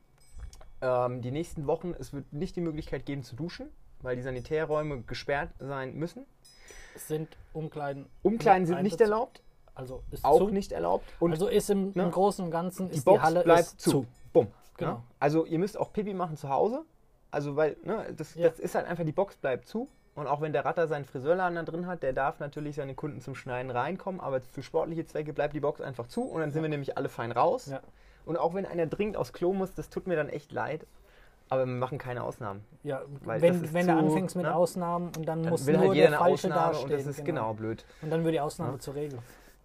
Ähm, 0.80 1.20
die 1.22 1.30
nächsten 1.30 1.66
Wochen, 1.66 1.94
es 1.98 2.12
wird 2.12 2.32
nicht 2.32 2.56
die 2.56 2.60
Möglichkeit 2.60 3.06
geben 3.06 3.22
zu 3.22 3.36
duschen, 3.36 3.68
weil 4.00 4.16
die 4.16 4.22
Sanitärräume 4.22 5.02
gesperrt 5.02 5.50
sein 5.58 5.94
müssen. 5.94 6.26
es 6.94 7.08
sind 7.08 7.28
Umkleiden. 7.52 8.06
Umkleiden 8.22 8.66
sind 8.66 8.82
nicht 8.82 9.00
erlaubt, 9.00 9.42
Also 9.74 10.02
ist 10.10 10.24
auch 10.24 10.38
zu. 10.38 10.48
nicht 10.48 10.72
erlaubt. 10.72 11.04
Und 11.20 11.32
also 11.32 11.48
ist 11.48 11.70
im, 11.70 11.92
ne, 11.94 12.04
im 12.04 12.10
Großen 12.10 12.44
und 12.44 12.50
Ganzen 12.50 12.90
die 12.90 13.00
Box 13.00 13.18
die 13.18 13.22
Halle 13.24 13.42
bleibt 13.42 13.68
zu. 13.80 13.90
zu. 13.90 14.06
Bumm. 14.32 14.48
Genau. 14.76 14.90
Ja? 14.92 15.02
Also 15.20 15.44
ihr 15.46 15.58
müsst 15.58 15.78
auch 15.78 15.92
Pipi 15.92 16.14
machen 16.14 16.36
zu 16.36 16.48
Hause. 16.48 16.84
Also 17.32 17.56
weil, 17.56 17.76
ne, 17.82 18.06
das, 18.17 18.34
Ja. 18.37 18.49
das 18.49 18.61
ist 18.61 18.75
halt 18.76 18.87
einfach, 18.87 19.05
die 19.05 19.11
Box 19.12 19.37
bleibt 19.37 19.67
zu. 19.67 19.88
Und 20.14 20.26
auch 20.26 20.40
wenn 20.43 20.52
der 20.52 20.64
Ratter 20.67 20.87
seinen 20.87 21.06
Friseurladen 21.06 21.56
da 21.56 21.62
drin 21.62 21.87
hat, 21.87 22.02
der 22.02 22.12
darf 22.12 22.38
natürlich 22.38 22.76
seine 22.76 22.94
Kunden 22.94 23.20
zum 23.23 23.34
Schneiden 23.34 23.70
reinkommen, 23.70 24.20
aber 24.20 24.43
für 24.43 24.62
sportliche 24.62 25.06
Zwecke 25.06 25.32
bleibt 25.32 25.55
die 25.55 25.61
Box 25.61 25.81
einfach 25.81 26.06
zu 26.06 26.23
und 26.23 26.40
dann 26.43 26.50
sind 26.52 26.62
wir 26.62 26.69
nämlich 26.69 26.96
alle 26.99 27.08
fein 27.08 27.32
raus. 27.32 27.67
Ja. 27.67 27.81
Und 28.26 28.37
auch 28.37 28.52
wenn 28.55 28.67
einer 28.67 28.87
dringend 28.87 29.17
aufs 29.17 29.32
Klo 29.32 29.52
muss, 29.55 29.75
das 29.75 29.88
tut 29.88 30.06
mir 30.06 30.14
dann 30.14 30.29
echt 30.29 30.52
leid. 30.52 30.87
Aber 31.49 31.67
wir 31.67 31.73
machen 31.75 31.99
keine 31.99 32.23
Ausnahmen. 32.23 32.64
Ja, 32.82 33.02
Weil 33.25 33.40
wenn, 33.43 33.75
wenn 33.75 33.87
du 33.87 33.93
zu, 33.94 33.99
anfängst 33.99 34.37
mit 34.37 34.44
ne? 34.46 34.55
Ausnahmen 34.55 35.06
und 35.17 35.26
dann, 35.26 35.43
Dann 35.43 35.50
muss 35.50 35.67
will 35.67 35.75
nur 35.76 35.88
halt 35.88 35.94
jeder 35.96 36.08
der 36.11 36.19
eine 36.20 36.29
Falsche 36.31 36.49
Ausnahme 36.49 36.73
dastehen. 36.73 36.90
und 36.93 36.99
das 36.99 37.06
ist 37.19 37.25
genau, 37.25 37.52
blöd. 37.55 37.84
Und 38.02 38.11
dann 38.11 38.25
wird 38.25 38.34
die 38.34 38.40
Ausnahme 38.40 38.73
Ja. 38.75 38.79
zur 38.79 38.94
Regel. 38.94 39.19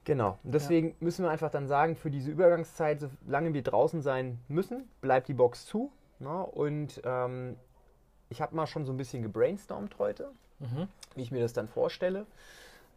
Genau. 0.05 0.37
Und 0.43 0.53
deswegen 0.53 0.95
müssen 1.01 1.23
wir 1.23 1.29
einfach 1.31 1.51
dann 1.51 1.67
sagen, 1.67 1.95
für 1.97 2.09
diese 2.09 2.31
Übergangszeit, 2.31 3.05
solange 3.25 3.53
wir 3.53 3.61
draußen 3.63 4.01
sein 4.01 4.39
müssen, 4.47 4.89
bleibt 5.01 5.27
die 5.27 5.33
Box 5.33 5.65
zu. 5.65 5.91
Ne? 6.19 6.43
Und 6.45 7.01
ähm, 7.03 7.57
ich 8.29 8.41
habe 8.41 8.55
mal 8.55 8.67
schon 8.67 8.85
so 8.85 8.91
ein 8.93 8.97
bisschen 8.97 9.21
gebrainstormt 9.23 9.97
heute, 9.99 10.31
Mhm. 10.59 10.87
wie 11.15 11.21
ich 11.21 11.31
mir 11.31 11.41
das 11.41 11.53
dann 11.53 11.67
vorstelle. 11.67 12.25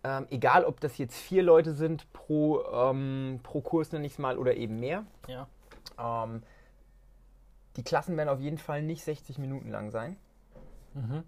Ähm, 0.02 0.26
egal, 0.30 0.64
ob 0.64 0.80
das 0.80 0.96
jetzt 0.96 1.16
vier 1.16 1.42
Leute 1.42 1.74
sind 1.74 2.10
pro, 2.14 2.62
ähm, 2.72 3.40
pro 3.42 3.60
Kurs, 3.60 3.92
nenne 3.92 4.06
ich 4.06 4.12
es 4.12 4.18
mal, 4.18 4.38
oder 4.38 4.56
eben 4.56 4.80
mehr. 4.80 5.04
Ja. 5.28 5.46
Ähm, 5.98 6.42
die 7.76 7.82
Klassen 7.84 8.16
werden 8.16 8.30
auf 8.30 8.40
jeden 8.40 8.56
Fall 8.58 8.82
nicht 8.82 9.04
60 9.04 9.36
Minuten 9.38 9.68
lang 9.70 9.90
sein, 9.90 10.16
Mhm. 10.94 11.22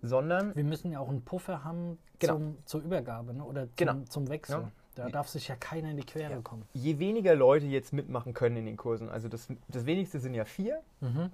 sondern 0.00 0.54
Wir 0.54 0.64
müssen 0.64 0.92
ja 0.92 1.00
auch 1.00 1.08
einen 1.08 1.24
Puffer 1.24 1.64
haben 1.64 1.98
Genau. 2.20 2.34
zum, 2.34 2.58
zur 2.66 2.80
Übergabe 2.82 3.34
ne? 3.34 3.44
oder 3.44 3.66
zum, 3.66 3.76
Genau. 3.76 3.94
zum 4.08 4.28
Wechsel. 4.28 4.60
Ja. 4.60 4.70
Da 4.94 5.08
darf 5.08 5.28
sich 5.28 5.48
ja 5.48 5.56
keiner 5.56 5.90
in 5.90 5.96
die 5.96 6.04
Quere 6.04 6.32
Ja. 6.32 6.40
kommen. 6.42 6.64
je 6.74 6.98
weniger 6.98 7.34
Leute 7.34 7.66
jetzt 7.66 7.92
mitmachen 7.92 8.34
können 8.34 8.56
in 8.56 8.66
den 8.66 8.76
Kursen, 8.76 9.08
also 9.08 9.28
das, 9.28 9.48
das 9.68 9.86
wenigste 9.86 10.18
sind 10.20 10.34
ja 10.34 10.44
vier, 10.44 10.80
Mhm. 11.00 11.30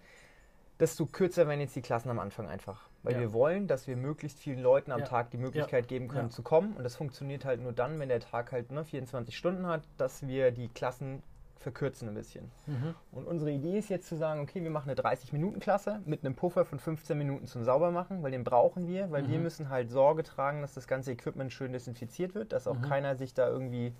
desto 0.80 1.06
kürzer 1.06 1.48
werden 1.48 1.60
jetzt 1.60 1.74
die 1.74 1.82
Klassen 1.82 2.08
am 2.10 2.18
Anfang 2.20 2.46
einfach. 2.48 2.88
Weil 3.02 3.14
Ja. 3.14 3.20
wir 3.20 3.32
wollen, 3.32 3.66
dass 3.66 3.86
wir 3.88 3.96
möglichst 3.96 4.38
vielen 4.38 4.60
Leuten 4.60 4.92
am 4.92 5.00
Ja. 5.00 5.06
Tag 5.06 5.30
die 5.30 5.38
Möglichkeit 5.38 5.88
geben 5.88 6.08
können 6.08 6.30
zu 6.30 6.42
kommen. 6.42 6.74
Und 6.76 6.84
das 6.84 6.94
funktioniert 6.96 7.44
halt 7.44 7.60
nur 7.60 7.72
dann, 7.72 7.98
wenn 7.98 8.08
der 8.08 8.20
Tag 8.20 8.52
halt 8.52 8.70
ne, 8.70 8.84
24 8.84 9.36
Stunden 9.36 9.66
hat, 9.66 9.82
dass 9.96 10.26
wir 10.26 10.50
die 10.52 10.68
Klassen 10.68 11.22
verkürzen 11.58 12.08
ein 12.08 12.14
bisschen. 12.14 12.50
Mhm. 12.66 12.94
Und 13.12 13.26
unsere 13.26 13.50
Idee 13.50 13.78
ist 13.78 13.88
jetzt 13.88 14.08
zu 14.08 14.16
sagen, 14.16 14.40
okay, 14.40 14.62
wir 14.62 14.70
machen 14.70 14.90
eine 14.90 15.00
30-Minuten-Klasse 15.00 16.02
mit 16.06 16.24
einem 16.24 16.34
Puffer 16.34 16.64
von 16.64 16.78
15 16.78 17.18
Minuten 17.18 17.46
zum 17.46 17.64
Saubermachen, 17.64 18.22
weil 18.22 18.30
den 18.30 18.44
brauchen 18.44 18.86
wir, 18.86 19.10
weil 19.10 19.26
wir 19.28 19.38
Mhm. 19.38 19.42
müssen 19.44 19.68
halt 19.68 19.90
Sorge 19.90 20.22
tragen, 20.22 20.62
dass 20.62 20.74
das 20.74 20.86
ganze 20.86 21.12
Equipment 21.12 21.52
schön 21.52 21.72
desinfiziert 21.72 22.34
wird, 22.34 22.52
dass 22.52 22.66
auch 22.68 22.76
Mhm. 22.76 22.82
keiner 22.82 23.16
sich 23.16 23.34
da 23.34 23.48
irgendwie 23.48 23.92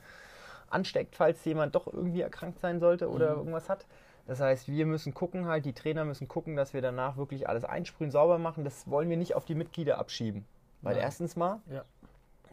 ansteckt, 0.70 1.16
falls 1.16 1.44
jemand 1.44 1.74
doch 1.74 1.86
irgendwie 1.92 2.20
erkrankt 2.20 2.60
sein 2.60 2.78
sollte 2.78 3.08
oder 3.10 3.32
Mhm. 3.32 3.38
irgendwas 3.38 3.68
hat. 3.68 3.86
Das 4.26 4.40
heißt, 4.40 4.68
wir 4.68 4.84
müssen 4.84 5.14
gucken 5.14 5.46
halt, 5.46 5.64
die 5.64 5.72
Trainer 5.72 6.04
müssen 6.04 6.28
gucken, 6.28 6.54
dass 6.54 6.74
wir 6.74 6.82
danach 6.82 7.16
wirklich 7.16 7.48
alles 7.48 7.64
einsprühen, 7.64 8.10
sauber 8.10 8.38
machen. 8.38 8.62
Das 8.62 8.88
wollen 8.90 9.08
wir 9.08 9.16
nicht 9.16 9.34
auf 9.34 9.46
die 9.46 9.54
Mitglieder 9.54 9.98
abschieben. 9.98 10.44
Weil 10.82 10.94
Nein. 10.94 11.04
erstens 11.04 11.34
mal, 11.34 11.60
Ja. 11.70 11.84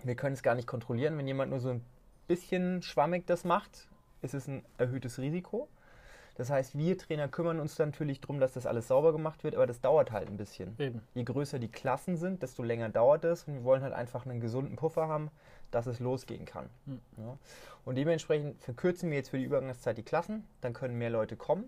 wir 0.04 0.16
können 0.16 0.34
es 0.34 0.42
gar 0.42 0.56
nicht 0.56 0.68
kontrollieren. 0.68 1.18
Wenn 1.18 1.28
jemand 1.28 1.52
nur 1.52 1.60
so 1.60 1.70
ein 1.70 1.84
bisschen 2.28 2.82
schwammig 2.82 3.28
das 3.28 3.44
macht, 3.44 3.88
ist 4.22 4.34
es 4.34 4.48
ein 4.48 4.64
erhöhtes 4.78 5.20
Risiko. 5.20 5.68
Das 6.36 6.50
heißt, 6.50 6.78
wir 6.78 6.98
Trainer 6.98 7.30
kümmern 7.30 7.62
uns 7.62 7.76
dann 7.76 7.90
natürlich 7.90 8.20
darum, 8.20 8.40
dass 8.42 8.54
das 8.54 8.66
alles 8.66 8.90
sauber 8.90 9.14
gemacht 9.14 9.44
wird, 9.44 9.56
aber 9.56 9.68
das 9.68 9.80
dauert 9.80 10.12
halt 10.12 10.28
ein 10.28 10.36
bisschen. 10.36 10.76
Eben. 10.78 11.02
Je 11.14 11.24
größer 11.24 11.60
die 11.60 11.70
Klassen 11.70 12.18
sind, 12.18 12.44
desto 12.44 12.62
länger 12.62 12.90
dauert 12.90 13.24
es 13.24 13.46
und 13.46 13.54
wir 13.54 13.64
wollen 13.64 13.82
halt 13.82 13.94
einfach 13.94 14.26
einen 14.26 14.42
gesunden 14.42 14.76
Puffer 14.76 15.08
haben, 15.08 15.32
dass 15.72 15.88
es 15.88 16.00
losgehen 16.00 16.46
kann. 16.46 16.70
Hm. 16.86 17.00
Ja. 17.18 17.38
Und 17.86 17.96
dementsprechend 17.96 18.62
verkürzen 18.62 19.10
wir 19.10 19.18
jetzt 19.18 19.30
für 19.30 19.38
die 19.38 19.46
Übergangszeit 19.46 19.98
die 19.98 20.04
Klassen, 20.04 20.46
dann 20.60 20.74
können 20.74 20.98
mehr 20.98 21.10
Leute 21.10 21.38
kommen 21.38 21.66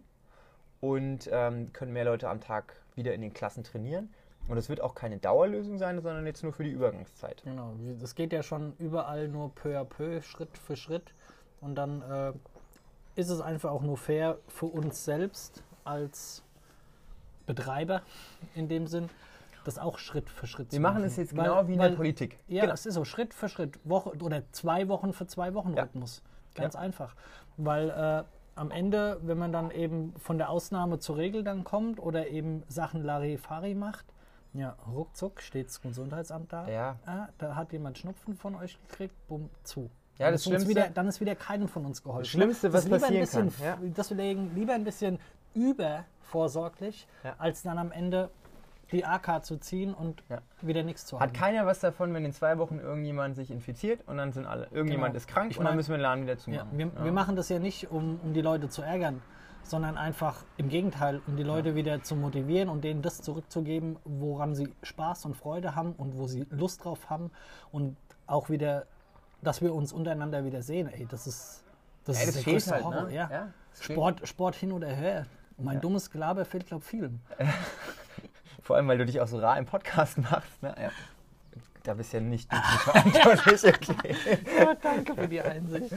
und 0.81 1.29
ähm, 1.31 1.71
können 1.71 1.93
mehr 1.93 2.05
Leute 2.05 2.29
am 2.29 2.41
Tag 2.41 2.75
wieder 2.95 3.13
in 3.13 3.21
den 3.21 3.33
Klassen 3.33 3.63
trainieren. 3.63 4.13
Und 4.49 4.57
es 4.57 4.69
wird 4.69 4.81
auch 4.81 4.95
keine 4.95 5.17
Dauerlösung 5.17 5.77
sein, 5.77 6.01
sondern 6.01 6.25
jetzt 6.25 6.41
nur 6.41 6.53
für 6.53 6.63
die 6.63 6.71
Übergangszeit. 6.71 7.43
Genau, 7.43 7.73
das 7.99 8.15
geht 8.15 8.31
ja 8.31 8.43
schon 8.43 8.73
überall 8.79 9.27
nur 9.27 9.53
peu 9.53 9.77
à 9.77 9.83
peu, 9.83 10.21
Schritt 10.21 10.57
für 10.57 10.77
Schritt. 10.77 11.13
Und 11.61 11.75
dann 11.75 12.01
äh, 12.01 12.33
ist 13.15 13.29
es 13.29 13.41
einfach 13.41 13.71
auch 13.71 13.81
nur 13.81 13.97
fair 13.97 14.37
für 14.47 14.67
uns 14.67 15.03
selbst 15.05 15.63
als 15.83 16.43
Betreiber 17.45 18.01
in 18.55 18.67
dem 18.67 18.87
Sinn, 18.87 19.09
das 19.63 19.79
auch 19.79 19.97
Schritt 19.97 20.29
für 20.29 20.47
Schritt 20.47 20.71
Wir 20.71 20.79
machen 20.79 21.03
es 21.03 21.15
jetzt 21.17 21.33
genau 21.33 21.67
wie 21.67 21.73
in 21.73 21.79
der 21.79 21.89
Politik. 21.89 22.37
Ja, 22.47 22.61
genau. 22.61 22.73
es 22.73 22.85
ist 22.85 22.93
so 22.93 23.05
Schritt 23.05 23.33
für 23.33 23.49
Schritt, 23.49 23.79
Woche 23.83 24.11
oder 24.21 24.43
zwei 24.51 24.87
Wochen 24.87 25.13
für 25.13 25.27
zwei 25.27 25.53
Wochen 25.53 25.75
Ja. 25.75 25.83
Rhythmus. 25.83 26.21
Ganz 26.55 26.75
Ja. 26.75 26.79
einfach. 26.81 27.15
Weil 27.57 27.89
äh, 27.89 28.23
am 28.55 28.71
Ende, 28.71 29.19
wenn 29.23 29.37
man 29.37 29.51
dann 29.51 29.71
eben 29.71 30.13
von 30.17 30.37
der 30.37 30.49
Ausnahme 30.49 30.99
zur 30.99 31.17
Regel 31.17 31.43
dann 31.43 31.63
kommt 31.63 31.99
oder 31.99 32.27
eben 32.27 32.63
Sachen 32.67 33.03
Larifari 33.03 33.75
macht, 33.75 34.05
ja, 34.53 34.75
ruckzuck 34.91 35.41
steht 35.41 35.67
das 35.67 35.81
Gesundheitsamt 35.81 36.51
da. 36.51 36.67
Ja. 36.67 36.97
Ah, 37.05 37.27
da 37.37 37.55
hat 37.55 37.71
jemand 37.73 37.97
Schnupfen 37.97 38.35
von 38.35 38.55
euch 38.55 38.77
gekriegt, 38.87 39.13
bumm, 39.27 39.49
zu. 39.63 39.89
Ja, 40.19 40.25
Dann 40.27 40.33
das 40.33 40.43
Schlimmste- 40.45 40.69
wieder, 40.69 40.89
dann 40.89 41.07
ist 41.07 41.21
wieder 41.21 41.35
keinem 41.35 41.67
von 41.67 41.85
uns 41.85 42.01
geholfen. 42.01 42.21
Das 42.23 42.29
Schlimmste, 42.29 42.73
was 42.73 42.83
lieber 42.85 42.95
ein 42.97 43.01
passieren 43.01 43.21
bisschen, 43.49 43.55
kann, 43.57 43.83
ja. 43.83 43.91
Deswegen 43.95 44.55
lieber 44.55 44.73
ein 44.73 44.83
bisschen 44.83 45.19
übervorsorglich, 45.53 47.07
Ja. 47.23 47.35
als 47.37 47.63
dann 47.63 47.77
am 47.77 47.91
Ende 47.91 48.29
die 48.91 49.03
AK 49.05 49.43
zu 49.43 49.57
ziehen 49.57 49.93
und 49.93 50.23
Ja. 50.29 50.39
wieder 50.61 50.81
nichts 50.83 51.05
zu 51.05 51.19
Hat 51.19 51.29
haben. 51.29 51.35
keiner 51.37 51.65
was 51.65 51.81
davon, 51.81 52.13
wenn 52.13 52.23
in 52.23 52.31
zwei 52.31 52.57
Wochen 52.57 52.79
irgendjemand 52.79 53.35
sich 53.35 53.51
infiziert 53.51 53.99
und 54.07 54.17
dann 54.17 54.31
sind 54.31 54.45
alle, 54.45 54.67
irgendjemand 54.71 55.11
Genau. 55.11 55.17
ist 55.17 55.27
krank 55.27 55.51
Ich 55.51 55.59
und 55.59 55.65
dann 55.65 55.75
müssen 55.75 55.89
wir 55.89 55.97
den 55.97 56.03
Laden 56.03 56.23
wieder 56.23 56.33
Ja, 56.33 56.39
zumachen. 56.39 56.77
wir, 56.77 56.85
Ja. 56.95 57.03
wir 57.03 57.11
machen 57.11 57.35
das 57.35 57.49
ja 57.49 57.59
nicht, 57.59 57.91
um, 57.91 58.19
um 58.23 58.33
die 58.33 58.41
Leute 58.41 58.69
zu 58.69 58.81
ärgern, 58.81 59.21
sondern 59.63 59.97
einfach 59.97 60.45
im 60.55 60.69
Gegenteil, 60.69 61.21
um 61.27 61.35
die 61.35 61.43
Leute 61.43 61.75
wieder 61.75 62.01
zu 62.01 62.15
motivieren 62.15 62.69
und 62.69 62.85
denen 62.85 63.01
das 63.01 63.21
zurückzugeben, 63.21 63.97
woran 64.05 64.55
sie 64.55 64.73
Spaß 64.83 65.25
und 65.25 65.35
Freude 65.35 65.75
haben 65.75 65.91
und 65.97 66.17
wo 66.17 66.25
sie 66.27 66.45
Lust 66.49 66.85
drauf 66.85 67.09
haben 67.09 67.29
und 67.73 67.97
auch 68.25 68.49
wieder, 68.49 68.85
dass 69.41 69.61
wir 69.61 69.73
uns 69.73 69.93
untereinander 69.93 70.43
wieder 70.45 70.61
sehen. 70.61 70.87
Ey, 70.91 71.07
das 71.09 71.27
ist 71.27 71.63
das, 72.05 72.17
Ey, 72.17 72.23
ist 72.27 72.35
das 72.37 72.43
der 72.43 72.53
größte 72.53 72.71
halt, 72.71 72.83
Horror. 72.83 73.03
ne? 73.03 73.13
Ja. 73.15 73.29
Ja. 73.31 73.47
Sport, 73.79 74.27
Sport 74.27 74.55
hin 74.55 74.71
oder 74.71 74.87
her. 74.87 75.25
Mein 75.57 75.75
Ja. 75.75 75.81
dummes 75.81 76.09
Gelaber 76.11 76.45
fehlt, 76.45 76.67
glaube 76.67 76.83
ich, 76.83 76.89
vielen. 76.89 77.21
Vor 78.61 78.75
allem, 78.75 78.87
weil 78.87 78.97
du 78.97 79.05
dich 79.05 79.19
auch 79.21 79.27
so 79.27 79.39
rar 79.39 79.57
im 79.57 79.65
Podcast 79.65 80.17
machst. 80.31 80.61
Ne? 80.61 80.75
Ja. 80.79 80.91
Da 81.83 81.93
bist 81.93 82.11
ja 82.11 82.19
nicht 82.19 82.51
du 82.51 82.55
verantwortlich. 82.79 83.63
Okay. 83.63 84.15
Ja, 84.57 84.75
danke 84.75 85.15
für 85.15 85.27
die 85.27 85.39
Einsicht. 85.41 85.93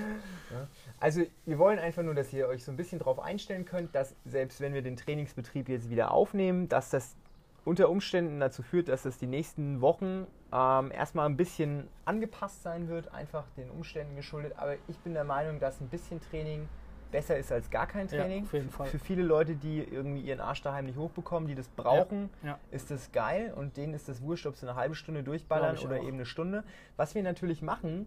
Also 1.00 1.23
wir 1.47 1.59
wollen 1.59 1.78
einfach 1.80 2.02
nur, 2.04 2.14
dass 2.14 2.32
ihr 2.32 2.47
euch 2.47 2.64
so 2.64 2.70
ein 2.70 2.76
bisschen 2.76 2.99
darauf 3.00 3.18
einstellen 3.18 3.64
könnt, 3.64 3.92
dass 3.94 4.14
selbst 4.25 4.61
wenn 4.61 4.73
wir 4.73 4.82
den 4.82 4.97
Trainingsbetrieb 4.97 5.68
jetzt 5.68 5.90
wieder 5.90 6.12
aufnehmen, 6.12 6.68
dass 6.68 6.90
das 6.90 7.16
unter 7.64 7.88
Umständen 7.90 8.40
dazu 8.40 8.62
führt, 8.62 8.88
dass 8.88 9.02
das 9.02 9.19
die 9.19 9.26
nächsten 9.26 9.81
Wochen 9.81 10.26
ähm, 10.52 10.90
erstmal 10.93 11.26
ein 11.26 11.37
bisschen 11.37 11.88
angepasst 12.05 12.62
sein 12.62 12.88
wird, 12.88 13.12
einfach 13.12 13.45
den 13.57 13.71
Umständen 13.71 14.17
geschuldet. 14.17 14.55
Aber 14.57 14.75
ich 14.88 14.99
bin 14.99 15.14
der 15.14 15.25
Meinung, 15.25 15.61
dass 15.61 15.81
ein 15.81 15.88
bisschen 15.88 16.21
Training 16.21 16.69
besser 17.12 17.37
ist 17.37 17.50
als 17.50 17.69
gar 17.71 17.87
kein 17.88 18.07
Ja, 18.09 18.19
Training. 18.19 18.45
auf 18.45 18.52
jeden 18.52 18.71
Fall. 18.71 18.87
Für 18.87 18.99
viele 19.00 19.23
Leute, 19.23 19.57
die 19.57 19.81
irgendwie 19.83 20.21
ihren 20.23 20.40
Arsch 20.40 20.62
daheim 20.62 20.87
nicht 20.87 20.97
hochbekommen, 20.97 21.49
die 21.49 21.57
das 21.57 21.69
brauchen, 21.69 22.31
Ja. 22.45 22.57
ist 22.71 22.90
das 22.90 23.11
geil 23.11 23.52
und 23.57 23.76
denen 23.76 23.95
ist 23.95 24.09
das 24.09 24.23
wurscht, 24.23 24.47
ob 24.47 24.57
sie 24.57 24.67
eine 24.69 24.76
halbe 24.76 24.95
Stunde 24.95 25.23
durchballern 25.25 25.76
oder 25.79 25.97
auch. 25.97 26.02
eben 26.05 26.14
eine 26.19 26.25
Stunde. 26.26 26.62
Was 26.97 27.14
wir 27.17 27.23
natürlich 27.25 27.62
machen, 27.62 28.07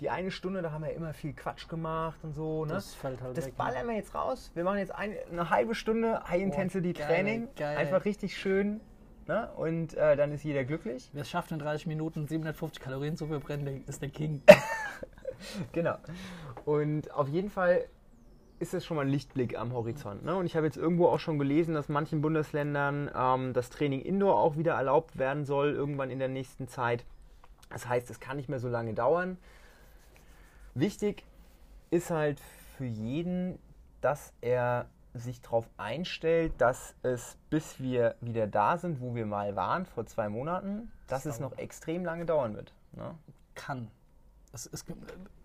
die 0.00 0.10
eine 0.10 0.30
Stunde, 0.30 0.62
da 0.62 0.72
haben 0.72 0.82
wir 0.84 0.92
immer 0.92 1.12
viel 1.12 1.32
Quatsch 1.34 1.68
gemacht 1.68 2.18
und 2.22 2.32
so. 2.34 2.64
Ne? 2.64 2.72
Das 2.74 2.94
fällt 2.94 3.20
halt 3.20 3.36
Das 3.36 3.46
weg. 3.46 3.56
ballern 3.56 3.86
wir 3.86 3.94
jetzt 3.94 4.14
raus. 4.14 4.50
Wir 4.54 4.64
machen 4.64 4.78
jetzt 4.78 4.94
ein, 4.94 5.14
eine 5.30 5.50
halbe 5.50 5.74
Stunde 5.74 6.22
High 6.28 6.40
Intensity 6.42 6.92
geil, 6.92 7.06
Training. 7.06 7.48
geil. 7.56 7.76
Einfach 7.76 8.04
richtig 8.04 8.36
schön. 8.36 8.80
Ne? 9.26 9.48
Und 9.56 9.94
äh, 9.94 10.16
dann 10.16 10.32
ist 10.32 10.42
jeder 10.42 10.64
glücklich. 10.64 11.10
Wer 11.12 11.22
es 11.22 11.30
schafft, 11.30 11.52
in 11.52 11.58
30 11.58 11.86
Minuten 11.86 12.26
750 12.26 12.82
Kalorien 12.82 13.16
zu 13.16 13.26
verbrennen, 13.26 13.84
ist 13.86 14.02
der 14.02 14.08
King. 14.10 14.42
Genau. 15.72 15.94
Und 16.64 17.12
auf 17.14 17.28
jeden 17.28 17.48
Fall 17.48 17.86
ist 18.58 18.74
es 18.74 18.84
schon 18.84 18.96
mal 18.98 19.06
ein 19.06 19.08
Lichtblick 19.08 19.58
am 19.58 19.72
Horizont. 19.72 20.22
Ne? 20.22 20.36
Und 20.36 20.44
ich 20.44 20.54
habe 20.54 20.66
jetzt 20.66 20.76
irgendwo 20.76 21.06
auch 21.06 21.18
schon 21.18 21.38
gelesen, 21.38 21.74
dass 21.74 21.88
manchen 21.88 22.20
Bundesländern 22.20 23.10
ähm, 23.16 23.52
das 23.54 23.70
Training 23.70 24.02
Indoor 24.02 24.38
auch 24.38 24.58
wieder 24.58 24.74
erlaubt 24.74 25.16
werden 25.18 25.46
soll, 25.46 25.70
irgendwann 25.72 26.10
in 26.10 26.18
der 26.18 26.28
nächsten 26.28 26.68
Zeit. 26.68 27.06
Das 27.70 27.88
heißt, 27.88 28.10
es 28.10 28.20
kann 28.20 28.36
nicht 28.36 28.50
mehr 28.50 28.58
so 28.58 28.68
lange 28.68 28.92
dauern. 28.92 29.38
Wichtig 30.80 31.24
ist 31.90 32.10
halt 32.10 32.40
für 32.76 32.86
jeden, 32.86 33.58
dass 34.00 34.32
er 34.40 34.86
sich 35.12 35.42
darauf 35.42 35.68
einstellt, 35.76 36.52
dass 36.58 36.94
es, 37.02 37.36
bis 37.50 37.80
wir 37.80 38.14
wieder 38.20 38.46
da 38.46 38.78
sind, 38.78 39.00
wo 39.00 39.14
wir 39.14 39.26
mal 39.26 39.56
waren, 39.56 39.84
vor 39.86 40.06
zwei 40.06 40.28
Monaten, 40.28 40.90
dass 41.08 41.26
es 41.26 41.40
noch 41.40 41.58
extrem 41.58 42.04
lange 42.04 42.24
dauern 42.24 42.54
wird. 42.54 42.72
Ne? 42.92 43.14
kann. 43.54 43.88
Es, 44.52 44.70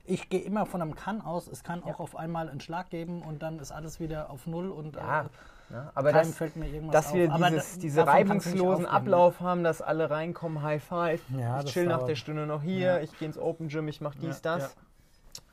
ich 0.06 0.30
gehe 0.30 0.42
immer 0.42 0.65
von 0.65 0.82
einem 0.82 0.96
kann 0.96 1.22
aus. 1.22 1.48
Es 1.48 1.63
kann 1.63 1.84
auch 1.84 2.00
auf 2.00 2.15
einmal 2.15 2.50
einen 2.50 2.62
Schlag 2.62 2.89
geben 2.89 3.22
und 3.22 3.44
dann 3.44 3.60
ist 3.60 3.72
alles 3.72 4.00
wieder 4.00 4.30
auf 4.30 4.48
Null 4.48 4.70
und 4.70 4.96
Ja, 4.96 5.22
äh, 5.22 5.74
ne? 5.74 5.92
aber 5.96 6.13
das, 6.13 6.36
fällt 6.36 6.56
mir 6.56 6.68
irgendwas 6.68 6.94
dass 6.94 7.08
auf. 7.08 7.13
wir 7.15 7.32
Aber 7.32 7.50
dieses, 7.50 7.77
diese 7.80 8.08
reibungslosen 8.08 8.86
Ablauf 8.86 9.42
haben, 9.42 9.63
dass 9.63 9.82
alle 9.82 10.10
reinkommen, 10.10 10.62
High 10.63 10.84
Five, 10.84 11.22
Ja, 11.30 11.58
ich 11.58 11.65
das 11.65 11.74
chill 11.74 11.88
nach 11.88 12.04
der 12.04 12.15
Stunde 12.15 12.46
noch 12.48 12.63
hier, 12.63 12.96
Ja. 12.96 13.00
ich 13.00 13.18
gehe 13.18 13.27
ins 13.27 13.38
Open 13.38 13.68
Gym, 13.68 13.88
ich 13.88 14.00
mache 14.01 14.18
dies, 14.20 14.42
Ja, 14.44 14.58
das. 14.58 14.75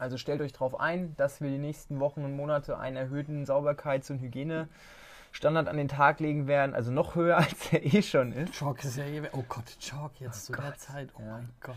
Also 0.02 0.16
stellt 0.18 0.40
euch 0.40 0.52
darauf 0.52 0.80
ein, 0.80 1.14
dass 1.16 1.40
wir 1.40 1.48
die 1.48 1.58
nächsten 1.58 2.00
Wochen 2.00 2.24
und 2.24 2.34
Monate 2.36 2.76
einen 2.76 2.96
erhöhten 2.96 3.44
Sauberkeits- 3.44 4.10
und 4.10 4.18
Hygienestandard 4.20 5.68
an 5.68 5.76
den 5.76 5.86
Tag 5.86 6.18
legen 6.18 6.48
werden, 6.48 6.74
also 6.74 6.90
noch 6.90 7.14
höher, 7.14 7.36
als 7.38 7.72
er 7.72 7.84
eh 7.86 8.02
schon 8.02 8.32
ist. 8.32 8.52
Chalk 8.54 8.82
ist 8.84 8.96
ja 8.96 9.04
eh. 9.04 9.22
Oh 9.32 9.44
Gott, 9.48 9.78
Chalk 9.78 10.10
jetzt 10.20 10.46
zu 10.46 10.52
der 10.52 10.64
Gott. 10.64 10.80
Zeit. 10.80 11.08
Oh 11.16 11.22
Ja. 11.22 11.32
mein 11.34 11.48
Gott. 11.60 11.76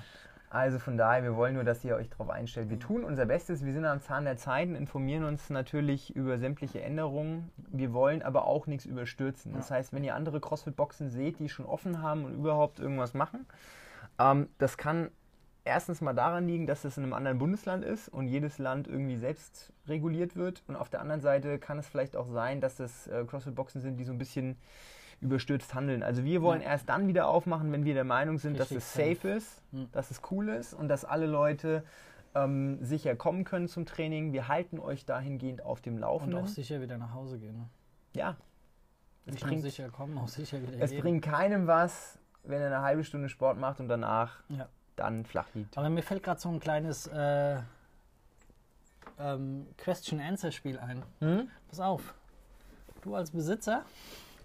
Also 0.50 0.80
von 0.80 0.98
daher, 0.98 1.22
wir 1.22 1.36
wollen 1.36 1.54
nur, 1.54 1.64
dass 1.66 1.84
ihr 1.86 1.96
euch 1.98 2.10
darauf 2.10 2.30
einstellt. 2.30 2.70
Wir 2.70 2.80
tun 2.80 3.04
unser 3.04 3.26
Bestes, 3.28 3.64
wir 3.64 3.74
sind 3.74 3.86
am 3.86 4.02
Zahn 4.02 4.24
der 4.24 4.38
Zeit 4.38 4.70
und 4.70 4.76
informieren 4.76 5.24
uns 5.26 5.50
natürlich 5.52 6.16
über 6.16 6.38
sämtliche 6.40 6.82
Änderungen. 6.82 7.52
Wir 7.58 7.94
wollen 7.94 8.24
aber 8.24 8.48
auch 8.48 8.66
nichts 8.66 8.86
überstürzen. 8.86 9.54
Das 9.54 9.70
heißt, 9.70 9.94
wenn 9.94 10.04
ihr 10.04 10.16
andere 10.16 10.40
CrossFit-Boxen 10.40 11.10
seht, 11.12 11.40
die 11.40 11.50
schon 11.50 11.66
offen 11.68 12.02
haben 12.02 12.24
und 12.26 12.34
überhaupt 12.36 12.80
irgendwas 12.80 13.14
machen, 13.14 13.46
ähm, 14.18 14.48
das 14.58 14.78
kann 14.78 15.12
erstens 15.66 16.00
mal 16.02 16.14
daran 16.14 16.48
liegen, 16.48 16.68
dass 16.68 16.86
es 16.86 16.96
in 16.98 17.04
einem 17.04 17.14
anderen 17.14 17.38
Bundesland 17.40 17.84
ist 17.84 18.08
und 18.08 18.28
jedes 18.28 18.58
Land 18.60 18.88
irgendwie 18.88 19.18
selbst 19.18 19.74
reguliert 19.88 20.36
wird. 20.36 20.64
Und 20.68 20.76
auf 20.76 20.90
der 20.90 21.02
anderen 21.02 21.22
Seite 21.22 21.60
kann 21.60 21.78
es 21.80 21.88
vielleicht 21.88 22.16
auch 22.16 22.28
sein, 22.30 22.62
dass 22.62 22.76
das 22.78 23.08
äh, 23.08 23.26
CrossFit-Boxen 23.26 23.82
sind, 23.82 23.98
die 23.98 24.04
so 24.04 24.12
ein 24.14 24.18
bisschen 24.18 24.58
überstürzt 25.22 25.74
handeln. 25.74 26.04
Also 26.04 26.24
wir 26.24 26.42
wollen 26.42 26.62
Ja. 26.62 26.68
erst 26.70 26.88
dann 26.90 27.08
wieder 27.08 27.28
aufmachen, 27.28 27.72
wenn 27.72 27.84
wir 27.86 27.94
der 27.94 28.04
Meinung 28.04 28.38
sind, 28.38 28.60
dass 28.60 28.70
Richtig 28.72 28.78
es 28.84 28.94
safe 28.94 29.16
safe. 29.16 29.28
ist, 29.30 29.62
Mhm. 29.74 29.90
dass 29.92 30.12
es 30.12 30.22
cool 30.32 30.50
ist 30.50 30.74
und 30.74 30.88
dass 30.88 31.04
alle 31.06 31.26
Leute 31.26 31.84
ähm, 32.36 32.84
sicher 32.84 33.16
kommen 33.16 33.46
können 33.46 33.68
zum 33.70 33.86
Training. 33.86 34.34
Wir 34.34 34.50
halten 34.50 34.78
euch 34.78 35.06
dahingehend 35.06 35.62
auf 35.64 35.82
dem 35.82 35.96
Und 35.96 36.00
Laufenden. 36.02 36.40
auch 36.44 36.48
sicher 36.48 36.82
wieder 36.82 36.98
nach 36.98 37.14
Hause 37.14 37.40
gehen. 37.40 37.56
Ne? 37.58 37.70
ja, 38.14 38.36
es 39.26 39.34
Nicht 39.36 39.46
bringt, 39.46 39.62
sicher 39.64 39.90
kommen, 39.90 40.18
auch 40.18 40.28
sicher 40.28 40.62
wieder 40.62 40.78
es 40.80 40.92
gehen. 40.92 41.02
bringt 41.02 41.24
keinem 41.24 41.66
was, 41.66 42.20
wenn 42.44 42.60
er 42.62 42.68
eine 42.68 42.82
halbe 42.82 43.04
Stunde 43.06 43.30
Sport 43.30 43.58
macht 43.58 43.80
und 43.80 43.88
danach 43.88 44.44
Ja. 44.50 44.68
Dann 44.96 45.26
flach 45.26 45.48
liegt. 45.54 45.78
Aber 45.78 45.90
mir 45.90 46.04
fällt 46.04 46.24
gerade 46.24 46.40
so 46.40 46.50
ein 46.50 46.60
kleines 46.60 47.08
äh, 47.08 47.60
ähm, 49.20 49.68
Question-Answer-Spiel 49.78 50.80
ein. 50.80 51.04
Hm? 51.20 51.50
Pass 51.70 51.80
auf. 51.80 52.14
Du 53.02 53.16
als 53.16 53.32
Besitzer 53.32 53.86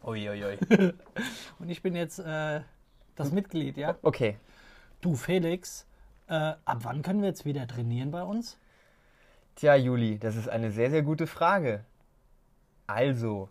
Uiuiui. 0.02 0.58
und 1.58 1.68
ich 1.68 1.82
bin 1.82 1.94
jetzt 1.94 2.18
äh, 2.18 2.60
das 3.16 3.32
Mitglied, 3.32 3.76
ja? 3.76 3.96
Okay. 4.02 4.36
Du, 5.00 5.14
Felix, 5.14 5.86
äh, 6.28 6.34
ab 6.64 6.78
wann 6.82 7.02
können 7.02 7.20
wir 7.20 7.28
jetzt 7.28 7.44
wieder 7.44 7.66
trainieren 7.66 8.10
bei 8.10 8.22
uns? 8.22 8.58
Tja, 9.56 9.74
Juli, 9.74 10.18
das 10.18 10.36
ist 10.36 10.48
eine 10.48 10.70
sehr, 10.70 10.90
sehr 10.90 11.02
gute 11.02 11.26
Frage. 11.26 11.84
Also, 12.86 13.48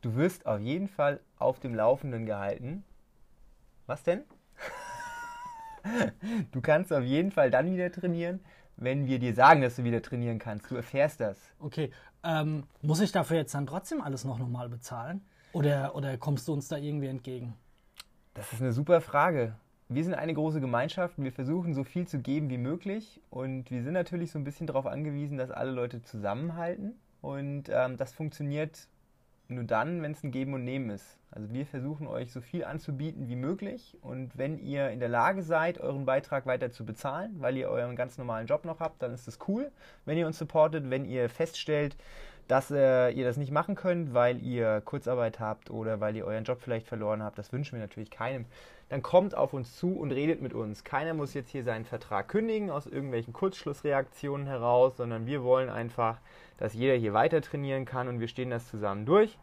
du 0.00 0.16
wirst 0.16 0.46
auf 0.46 0.60
jeden 0.60 0.88
Fall 0.88 1.20
auf 1.38 1.60
dem 1.60 1.74
Laufenden 1.74 2.26
gehalten. 2.26 2.84
Was 3.86 4.02
denn? 4.02 4.22
Du 6.52 6.60
kannst 6.60 6.92
auf 6.92 7.04
jeden 7.04 7.30
Fall 7.30 7.50
dann 7.50 7.72
wieder 7.72 7.90
trainieren, 7.90 8.40
wenn 8.76 9.06
wir 9.06 9.18
dir 9.18 9.34
sagen, 9.34 9.62
dass 9.62 9.76
du 9.76 9.84
wieder 9.84 10.02
trainieren 10.02 10.38
kannst. 10.38 10.70
Du 10.70 10.76
erfährst 10.76 11.20
das. 11.20 11.38
Okay, 11.58 11.90
ähm, 12.24 12.64
muss 12.82 13.00
ich 13.00 13.12
dafür 13.12 13.36
jetzt 13.36 13.54
dann 13.54 13.66
trotzdem 13.66 14.00
alles 14.00 14.24
noch 14.24 14.38
normal 14.38 14.68
bezahlen? 14.68 15.22
Oder, 15.52 15.94
oder 15.94 16.16
kommst 16.16 16.48
du 16.48 16.52
uns 16.52 16.68
da 16.68 16.76
irgendwie 16.76 17.08
entgegen? 17.08 17.54
Das 18.34 18.52
ist 18.52 18.62
eine 18.62 18.72
super 18.72 19.00
Frage. 19.00 19.54
Wir 19.88 20.04
sind 20.04 20.14
eine 20.14 20.32
große 20.32 20.60
Gemeinschaft 20.60 21.18
und 21.18 21.24
wir 21.24 21.32
versuchen 21.32 21.74
so 21.74 21.84
viel 21.84 22.06
zu 22.06 22.18
geben 22.18 22.48
wie 22.48 22.58
möglich. 22.58 23.20
Und 23.28 23.70
wir 23.70 23.82
sind 23.82 23.92
natürlich 23.92 24.30
so 24.30 24.38
ein 24.38 24.44
bisschen 24.44 24.66
darauf 24.66 24.86
angewiesen, 24.86 25.36
dass 25.36 25.50
alle 25.50 25.70
Leute 25.70 26.02
zusammenhalten. 26.02 26.94
Und 27.20 27.68
ähm, 27.68 27.98
das 27.98 28.12
funktioniert 28.14 28.88
nur 29.52 29.64
dann, 29.64 30.02
wenn 30.02 30.12
es 30.12 30.22
ein 30.22 30.30
Geben 30.30 30.54
und 30.54 30.64
Nehmen 30.64 30.90
ist. 30.90 31.18
Also 31.30 31.52
wir 31.52 31.64
versuchen 31.64 32.06
euch 32.06 32.30
so 32.30 32.40
viel 32.40 32.64
anzubieten 32.64 33.28
wie 33.28 33.36
möglich. 33.36 33.96
Und 34.02 34.36
wenn 34.36 34.58
ihr 34.58 34.90
in 34.90 35.00
der 35.00 35.08
Lage 35.08 35.42
seid, 35.42 35.78
euren 35.80 36.04
Beitrag 36.04 36.44
weiter 36.44 36.70
zu 36.70 36.84
bezahlen, 36.84 37.34
weil 37.38 37.56
ihr 37.56 37.68
euren 37.68 37.96
ganz 37.96 38.18
normalen 38.18 38.46
Job 38.46 38.64
noch 38.64 38.80
habt, 38.80 39.02
dann 39.02 39.14
ist 39.14 39.26
das 39.26 39.38
cool, 39.48 39.70
wenn 40.04 40.18
ihr 40.18 40.26
uns 40.26 40.38
supportet. 40.38 40.90
Wenn 40.90 41.06
ihr 41.06 41.28
feststellt, 41.30 41.96
dass 42.48 42.70
äh, 42.70 43.10
ihr 43.10 43.24
das 43.24 43.36
nicht 43.36 43.50
machen 43.50 43.76
könnt, 43.76 44.12
weil 44.12 44.42
ihr 44.42 44.82
Kurzarbeit 44.82 45.40
habt 45.40 45.70
oder 45.70 46.00
weil 46.00 46.16
ihr 46.16 46.26
euren 46.26 46.44
Job 46.44 46.60
vielleicht 46.60 46.86
verloren 46.86 47.22
habt. 47.22 47.38
Das 47.38 47.52
wünschen 47.52 47.72
wir 47.72 47.80
natürlich 47.80 48.10
keinem. 48.10 48.44
Dann 48.90 49.02
kommt 49.02 49.34
auf 49.34 49.54
uns 49.54 49.78
zu 49.78 49.96
und 49.96 50.12
redet 50.12 50.42
mit 50.42 50.52
uns. 50.52 50.84
Keiner 50.84 51.14
muss 51.14 51.32
jetzt 51.32 51.48
hier 51.48 51.64
seinen 51.64 51.86
Vertrag 51.86 52.28
kündigen 52.28 52.68
aus 52.68 52.86
irgendwelchen 52.86 53.32
Kurzschlussreaktionen 53.32 54.46
heraus, 54.46 54.98
sondern 54.98 55.24
wir 55.24 55.42
wollen 55.42 55.70
einfach, 55.70 56.18
dass 56.62 56.74
jeder 56.74 56.94
hier 56.94 57.12
weiter 57.12 57.42
trainieren 57.42 57.84
kann 57.84 58.06
und 58.06 58.20
wir 58.20 58.28
stehen 58.28 58.50
das 58.50 58.68
zusammen 58.68 59.04
durch. 59.04 59.36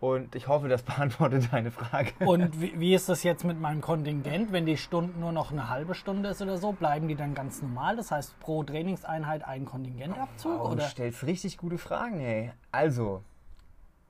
Und 0.00 0.34
ich 0.34 0.48
hoffe, 0.48 0.68
das 0.68 0.82
beantwortet 0.84 1.48
deine 1.50 1.70
Frage. 1.70 2.12
Und 2.26 2.60
wie, 2.60 2.78
wie, 2.78 2.94
ist 2.94 3.08
das 3.08 3.22
jetzt 3.22 3.42
mit 3.42 3.58
meinem 3.58 3.80
Kontingent? 3.80 4.52
Wenn 4.52 4.66
die 4.66 4.76
Stunde 4.76 5.18
nur 5.18 5.32
noch 5.32 5.50
eine 5.50 5.70
halbe 5.70 5.94
Stunde 5.94 6.28
ist 6.28 6.42
oder 6.42 6.58
so, 6.58 6.72
bleiben 6.72 7.08
die 7.08 7.14
dann 7.14 7.34
ganz 7.34 7.62
normal? 7.62 7.96
Das 7.96 8.10
heißt, 8.10 8.38
pro 8.38 8.64
Trainingseinheit 8.64 9.44
ein 9.44 9.64
Kontingentabzug? 9.64 10.58
Wow, 10.58 10.72
oder? 10.72 10.84
Du 10.84 10.90
stellst 10.90 11.24
richtig 11.24 11.56
gute 11.56 11.78
Fragen, 11.78 12.20
ey. 12.20 12.52
Also, 12.70 13.22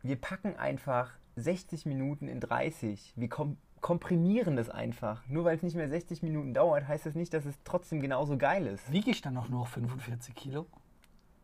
wir 0.02 0.16
packen 0.16 0.56
einfach 0.56 1.12
60 1.36 1.86
Minuten 1.86 2.26
in 2.26 2.40
30. 2.40 3.12
Wir 3.14 3.28
kom 3.28 3.56
komprimieren 3.80 4.56
das 4.56 4.68
einfach. 4.68 5.24
Nur 5.28 5.44
weil 5.44 5.54
es 5.54 5.62
nicht 5.62 5.76
mehr 5.76 5.88
60 5.88 6.24
Minuten 6.24 6.52
dauert, 6.52 6.88
heißt 6.88 7.06
das 7.06 7.14
nicht, 7.14 7.32
dass 7.32 7.44
es 7.44 7.54
trotzdem 7.62 8.00
genauso 8.00 8.36
geil 8.36 8.66
ist. 8.66 8.90
Wiege 8.90 9.12
ich 9.12 9.20
dann 9.22 9.36
auch 9.36 9.48
nur 9.48 9.64
45 9.66 10.34
Kilo? 10.34 10.66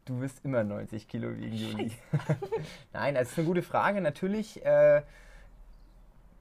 Du 0.04 0.20
wirst 0.20 0.44
immer 0.44 0.64
90 0.64 1.08
Kilo 1.08 1.34
wiegen, 1.34 1.56
Juli. 1.56 1.92
Nein, 2.92 3.14
das 3.14 3.30
ist 3.30 3.38
eine 3.38 3.46
gute 3.46 3.62
Frage. 3.62 4.02
Natürlich 4.02 4.62
äh, 4.64 5.00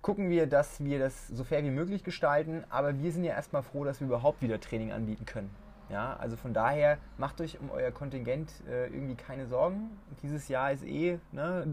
gucken 0.01 0.29
wir, 0.29 0.47
dass 0.47 0.83
wir 0.83 0.99
das 0.99 1.29
so 1.29 1.45
fair 1.45 1.63
wie 1.63 1.69
möglich 1.69 2.03
gestalten, 2.03 2.65
aber 2.69 2.99
wir 2.99 3.11
sind 3.13 3.23
ja 3.23 3.33
erstmal 3.33 3.63
froh, 3.63 3.85
dass 3.85 4.01
wir 4.01 4.07
überhaupt 4.07 4.41
wieder 4.41 4.59
Training 4.59 4.91
anbieten 4.91 5.25
können. 5.25 5.49
Ja, 5.89 6.17
also 6.17 6.35
von 6.35 6.53
daher 6.53 6.97
macht 7.17 7.39
euch 7.39 7.57
um 7.59 7.71
euer 7.71 7.91
Kontingent 7.91 8.51
äh, 8.69 8.87
irgendwie 8.87 9.15
keine 9.15 9.47
Sorgen. 9.47 9.91
Dieses 10.21 10.49
Jahr 10.49 10.73
ist 10.73 10.83
eh 10.83 11.19
ne, 11.31 11.65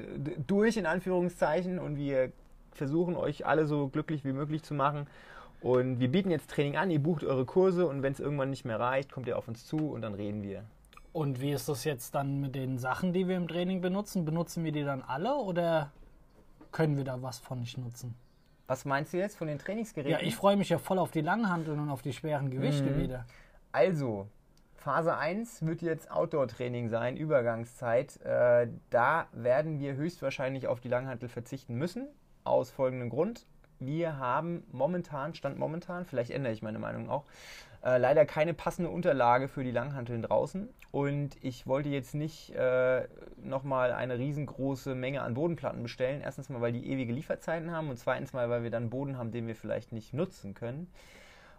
durch 0.46 0.76
in 0.76 0.86
Anführungszeichen 0.86 1.80
und 1.80 1.96
wir 1.96 2.30
versuchen 2.72 3.16
euch 3.16 3.46
alle 3.46 3.66
so 3.66 3.88
glücklich 3.88 4.24
wie 4.24 4.32
möglich 4.32 4.62
zu 4.62 4.74
machen. 4.74 5.08
Und 5.60 5.98
wir 5.98 6.08
bieten 6.08 6.30
jetzt 6.30 6.50
Training 6.50 6.76
an, 6.76 6.90
ihr 6.90 7.02
bucht 7.02 7.24
eure 7.24 7.44
Kurse 7.44 7.86
und 7.86 8.02
wenn 8.02 8.12
es 8.12 8.20
irgendwann 8.20 8.50
nicht 8.50 8.64
mehr 8.64 8.78
reicht, 8.78 9.10
kommt 9.10 9.26
ihr 9.26 9.36
auf 9.36 9.48
uns 9.48 9.66
zu 9.66 9.90
und 9.90 10.02
dann 10.02 10.14
reden 10.14 10.42
wir. 10.42 10.62
Und 11.12 11.40
wie 11.40 11.50
ist 11.50 11.68
das 11.68 11.84
jetzt 11.84 12.14
dann 12.14 12.40
mit 12.40 12.54
den 12.54 12.78
Sachen, 12.78 13.12
die 13.12 13.26
wir 13.26 13.36
im 13.36 13.48
Training 13.48 13.80
benutzen? 13.80 14.24
Benutzen 14.24 14.64
wir 14.64 14.72
die 14.72 14.84
dann 14.84 15.02
alle 15.02 15.34
oder 15.34 15.90
können 16.72 16.96
wir 16.96 17.04
da 17.04 17.20
was 17.20 17.38
von 17.38 17.60
nicht 17.60 17.78
nutzen? 17.78 18.14
Was 18.68 18.84
meinst 18.84 19.12
du 19.12 19.18
jetzt 19.18 19.36
von 19.36 19.48
den 19.48 19.58
Trainingsgeräten? 19.58 20.12
Ja, 20.12 20.20
ich 20.20 20.36
freue 20.36 20.56
mich 20.56 20.68
ja 20.68 20.78
voll 20.78 21.00
auf 21.00 21.10
die 21.10 21.22
Langhanteln 21.22 21.80
und 21.80 21.90
auf 21.90 22.02
die 22.02 22.12
schweren 22.12 22.50
Gewichte 22.50 22.90
mhm. 22.90 23.00
wieder. 23.00 23.26
Also, 23.72 24.28
Phase 24.76 25.16
1 25.16 25.66
wird 25.66 25.82
jetzt 25.82 26.10
Outdoor-Training 26.10 26.88
sein, 26.88 27.16
Übergangszeit. 27.16 28.20
Äh, 28.22 28.68
da 28.90 29.26
werden 29.32 29.80
wir 29.80 29.94
höchstwahrscheinlich 29.94 30.68
auf 30.68 30.78
die 30.78 30.88
Langhantel 30.88 31.28
verzichten 31.28 31.74
müssen, 31.74 32.06
aus 32.44 32.70
folgendem 32.70 33.10
Grund. 33.10 33.44
Wir 33.80 34.18
haben 34.18 34.62
momentan, 34.70 35.34
Stand 35.34 35.58
momentan, 35.58 36.04
vielleicht 36.04 36.30
ändere 36.30 36.52
ich 36.52 36.62
meine 36.62 36.78
Meinung 36.78 37.10
auch, 37.10 37.24
äh, 37.82 37.98
leider 37.98 38.26
keine 38.26 38.54
passende 38.54 38.90
Unterlage 38.90 39.48
für 39.48 39.64
die 39.64 39.70
Langhanteln 39.70 40.22
draußen. 40.22 40.68
Und 40.90 41.36
ich 41.42 41.66
wollte 41.66 41.88
jetzt 41.88 42.14
nicht 42.14 42.54
äh, 42.54 43.06
nochmal 43.42 43.92
eine 43.92 44.18
riesengroße 44.18 44.94
Menge 44.94 45.22
an 45.22 45.34
Bodenplatten 45.34 45.82
bestellen. 45.82 46.20
Erstens 46.20 46.48
mal, 46.48 46.60
weil 46.60 46.72
die 46.72 46.90
ewige 46.90 47.12
Lieferzeiten 47.12 47.70
haben 47.70 47.88
und 47.88 47.98
zweitens 47.98 48.32
mal, 48.32 48.50
weil 48.50 48.62
wir 48.64 48.70
dann 48.70 48.90
Boden 48.90 49.16
haben, 49.16 49.30
den 49.30 49.46
wir 49.46 49.54
vielleicht 49.54 49.92
nicht 49.92 50.12
nutzen 50.12 50.54
können. 50.54 50.88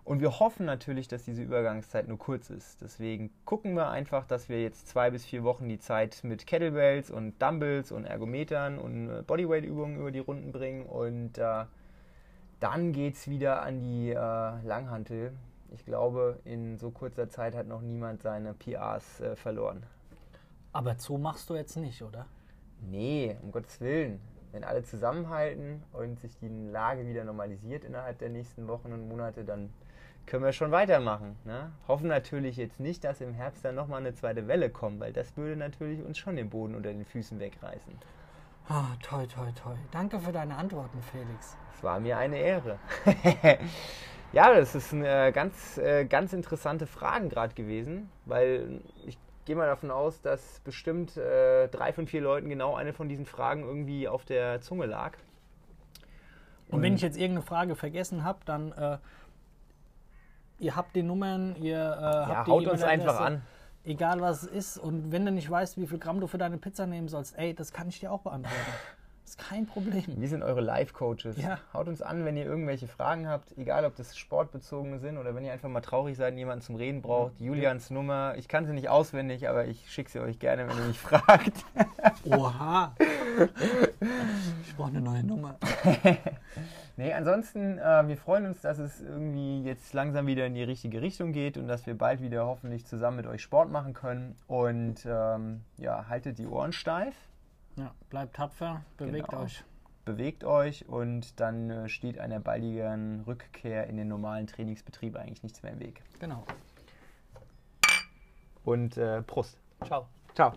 Und 0.04 0.20
wir 0.20 0.40
hoffen 0.40 0.66
natürlich, 0.66 1.08
dass 1.08 1.24
diese 1.24 1.44
Übergangszeit 1.44 2.08
nur 2.08 2.18
kurz 2.18 2.50
ist. 2.50 2.82
Deswegen 2.82 3.32
gucken 3.46 3.75
wir 3.75 3.90
einfach, 3.90 4.25
dass 4.25 4.50
wir 4.50 4.62
jetzt 4.62 4.88
zwei 4.88 5.12
bis 5.12 5.25
vier 5.25 5.44
Wochen 5.44 5.70
die 5.70 5.80
Zeit 5.80 6.24
mit 6.24 6.48
Kettlebells 6.48 7.12
und 7.12 7.40
Dumbbells 7.42 7.92
und 7.92 8.06
Ergometern 8.06 8.80
und 8.80 9.10
äh, 9.10 9.22
Bodyweight-Übungen 9.22 9.98
über 9.98 10.12
die 10.12 10.20
Runden 10.20 10.51
bringen. 10.51 10.86
Und 10.86 11.38
äh, 11.38 11.66
dann 12.60 12.94
geht 12.94 13.16
es 13.16 13.29
wieder 13.29 13.62
an 13.62 13.79
die 13.79 14.10
äh, 14.10 14.16
Langhantel 14.16 15.34
ich 15.72 15.86
glaube, 15.86 16.40
in 16.44 16.77
so 16.77 16.92
kurzer 16.92 17.29
Zeit 17.29 17.55
hat 17.55 17.68
noch 17.68 17.81
niemand 17.81 18.22
seine 18.22 18.53
PRs 18.53 19.22
äh, 19.22 19.36
verloren. 19.36 19.84
Aber 20.74 20.98
zu 20.98 21.18
machst 21.18 21.50
du 21.50 21.55
jetzt 21.55 21.75
nicht, 21.77 22.01
oder? 22.01 22.25
Nee, 22.81 23.38
um 23.42 23.51
Gottes 23.51 23.79
Willen. 23.81 24.20
Wenn 24.51 24.64
alle 24.64 24.84
zusammenhalten 24.84 25.84
und 25.94 26.20
sich 26.20 26.38
die 26.40 26.50
Lage 26.50 27.07
wieder 27.07 27.24
normalisiert 27.24 27.86
innerhalb 27.86 28.20
der 28.20 28.29
nächsten 28.29 28.68
Wochen 28.68 28.92
und 28.92 29.07
Monate, 29.07 29.46
dann 29.46 29.72
können 30.25 30.44
wir 30.44 30.51
schon 30.51 30.72
weitermachen. 30.72 31.38
Ne? 31.46 31.72
Hoffen 31.88 32.07
natürlich 32.07 32.57
jetzt 32.57 32.79
nicht, 32.79 33.03
dass 33.03 33.22
im 33.22 33.34
Herbst 33.34 33.64
dann 33.64 33.75
nochmal 33.75 34.00
eine 34.00 34.14
zweite 34.14 34.48
Welle 34.48 34.70
kommt, 34.70 35.00
weil 35.00 35.14
das 35.14 35.36
würde 35.38 35.55
natürlich 35.55 36.03
uns 36.03 36.18
schon 36.18 36.36
den 36.36 36.50
Boden 36.50 36.75
unter 36.75 36.92
den 36.92 37.05
Füßen 37.05 37.40
wegreißen. 37.40 37.94
Ah, 38.68 38.96
toi, 39.01 39.25
toi, 39.25 39.51
toi. 39.51 39.75
Danke 39.92 40.20
für 40.20 40.31
deine 40.31 40.55
Antworten, 40.55 41.01
Felix. 41.01 41.57
Es 41.75 41.84
war 41.84 42.00
mir 42.00 42.18
eine 42.18 42.38
Ehre. 42.38 42.77
Ja, 44.33 44.53
das 44.53 44.75
ist 44.75 44.94
eine 44.94 45.31
ganz, 45.33 45.77
äh, 45.77 46.05
ganz 46.05 46.31
interessante 46.31 46.87
Fragen 46.87 47.29
gerade 47.29 47.53
gewesen, 47.53 48.09
weil 48.25 48.81
ich 49.05 49.17
gehe 49.46 49.55
mal 49.55 49.67
davon 49.67 49.91
aus, 49.91 50.22
dass 50.22 50.61
bestimmt 50.61 51.17
äh, 51.17 51.67
drei 51.67 51.91
von 51.91 52.07
vier 52.07 52.22
Leuten 52.22 52.48
genau 52.48 52.75
eine 52.75 52.94
von 52.94 53.09
diesen 53.09 53.25
Fragen 53.25 53.63
irgendwie 53.63 54.07
auf 54.07 54.24
der 54.24 54.61
Zunge 54.61 54.85
lag. 54.85 55.17
Und, 56.70 56.75
Und 56.77 56.81
wenn 56.83 56.96
ich 56.96 57.01
jetzt 57.01 57.17
irgendeine 57.17 57.46
Frage 57.46 57.75
vergessen 57.75 58.24
habe, 58.24 58.39
dann 58.46 58.72
äh, 58.72 58.98
ihr 60.59 60.75
habt 60.77 60.96
die 60.96 61.03
Nummern, 61.03 61.55
ihr 61.57 61.75
äh, 61.75 61.79
ja, 61.79 62.48
haut 62.48 62.67
uns 62.67 62.83
einfach 62.83 63.20
an. 63.20 63.41
Egal 63.83 64.22
was 64.22 64.44
es 64.44 64.50
ist. 64.50 64.77
Und 64.77 65.11
wenn 65.11 65.25
du 65.25 65.31
nicht 65.31 65.50
weißt, 65.50 65.77
wie 65.77 65.87
viel 65.87 65.98
Gramm 65.98 66.22
du 66.22 66.27
für 66.27 66.37
deine 66.37 66.57
Pizza 66.57 66.85
nehmen 66.85 67.09
sollst, 67.09 67.37
ey, 67.37 67.53
das 67.53 67.74
kann 67.74 67.89
ich 67.89 68.00
dir 68.00 68.11
auch 68.11 68.22
beantworten. 68.22 68.55
ist 69.25 69.38
kein 69.38 69.66
Problem. 69.66 70.03
Wir 70.07 70.27
sind 70.27 70.44
eure 70.44 70.62
Life-Coaches. 70.62 71.38
Ja. 71.38 71.60
Haut 71.74 71.88
uns 71.88 72.01
an, 72.01 72.25
wenn 72.25 72.36
ihr 72.36 72.46
irgendwelche 72.46 72.88
Fragen 72.88 73.27
habt, 73.27 73.57
egal 73.57 73.86
ob 73.86 73.96
das 73.96 74.18
sportbezogene 74.18 75.00
sind 75.00 75.18
oder 75.18 75.36
wenn 75.36 75.46
ihr 75.46 75.53
einfach 75.53 75.70
mal 75.70 75.81
traurig 75.81 76.18
seid 76.18 76.34
und 76.34 76.40
jemanden 76.40 76.64
zum 76.64 76.75
Reden 76.75 77.01
braucht. 77.01 77.40
Julians 77.40 77.90
Nummer, 77.90 78.34
ich 78.38 78.48
kann 78.48 78.66
sie 78.66 78.74
nicht 78.74 78.90
auswendig, 78.90 79.48
aber 79.48 79.66
ich 79.66 79.92
schicke 79.92 80.12
sie 80.12 80.20
euch 80.20 80.40
gerne, 80.40 80.68
wenn 80.68 80.77
ihr 80.77 80.88
mich 80.88 81.00
fragt. 81.00 81.64
Oha. 82.25 82.96
Ich 84.66 84.75
brauche 84.75 84.90
eine 84.90 85.01
neue 85.01 85.24
Nummer. 85.24 85.57
nee, 86.98 87.14
ansonsten, 87.14 87.77
äh, 87.77 88.07
wir 88.07 88.18
freuen 88.18 88.46
uns, 88.48 88.62
dass 88.62 88.79
es 88.79 89.01
irgendwie 89.01 89.64
jetzt 89.64 89.94
langsam 89.94 90.27
wieder 90.27 90.46
in 90.46 90.55
die 90.55 90.64
richtige 90.64 91.01
Richtung 91.01 91.31
geht 91.31 91.57
und 91.57 91.68
dass 91.68 91.86
wir 91.86 91.98
bald 91.98 92.22
wieder 92.22 92.46
hoffentlich 92.46 92.86
zusammen 92.86 93.18
mit 93.18 93.27
euch 93.27 93.42
Sport 93.42 93.72
machen 93.72 93.94
können. 93.94 94.36
Und 94.48 95.05
ähm, 95.05 95.62
ja, 95.77 96.07
haltet 96.10 96.40
die 96.40 96.48
Ohren 96.48 96.74
steif. 96.74 97.16
Ja, 97.75 97.94
bleibt 98.10 98.36
tapfer, 98.36 98.84
bewegt 98.98 99.29
genau. 99.29 99.44
euch. 99.44 99.64
Bewegt 100.03 100.44
euch 100.44 100.88
und 100.90 101.40
dann 101.40 101.70
äh, 101.70 101.90
steht 101.90 102.18
einer 102.20 102.40
baldigen 102.40 103.22
Rückkehr 103.22 103.88
in 103.88 103.98
den 103.98 104.07
normalen 104.07 104.48
Trainingsbetrieb 104.48 105.16
eigentlich 105.16 105.44
nichts 105.44 105.62
mehr 105.62 105.74
im 105.74 105.79
Weg. 105.79 106.01
Genau. 106.20 106.44
Und 108.64 108.98
äh, 108.98 109.22
Prost. 109.22 109.57
Ciao. 109.86 110.07
Ciao. 110.34 110.53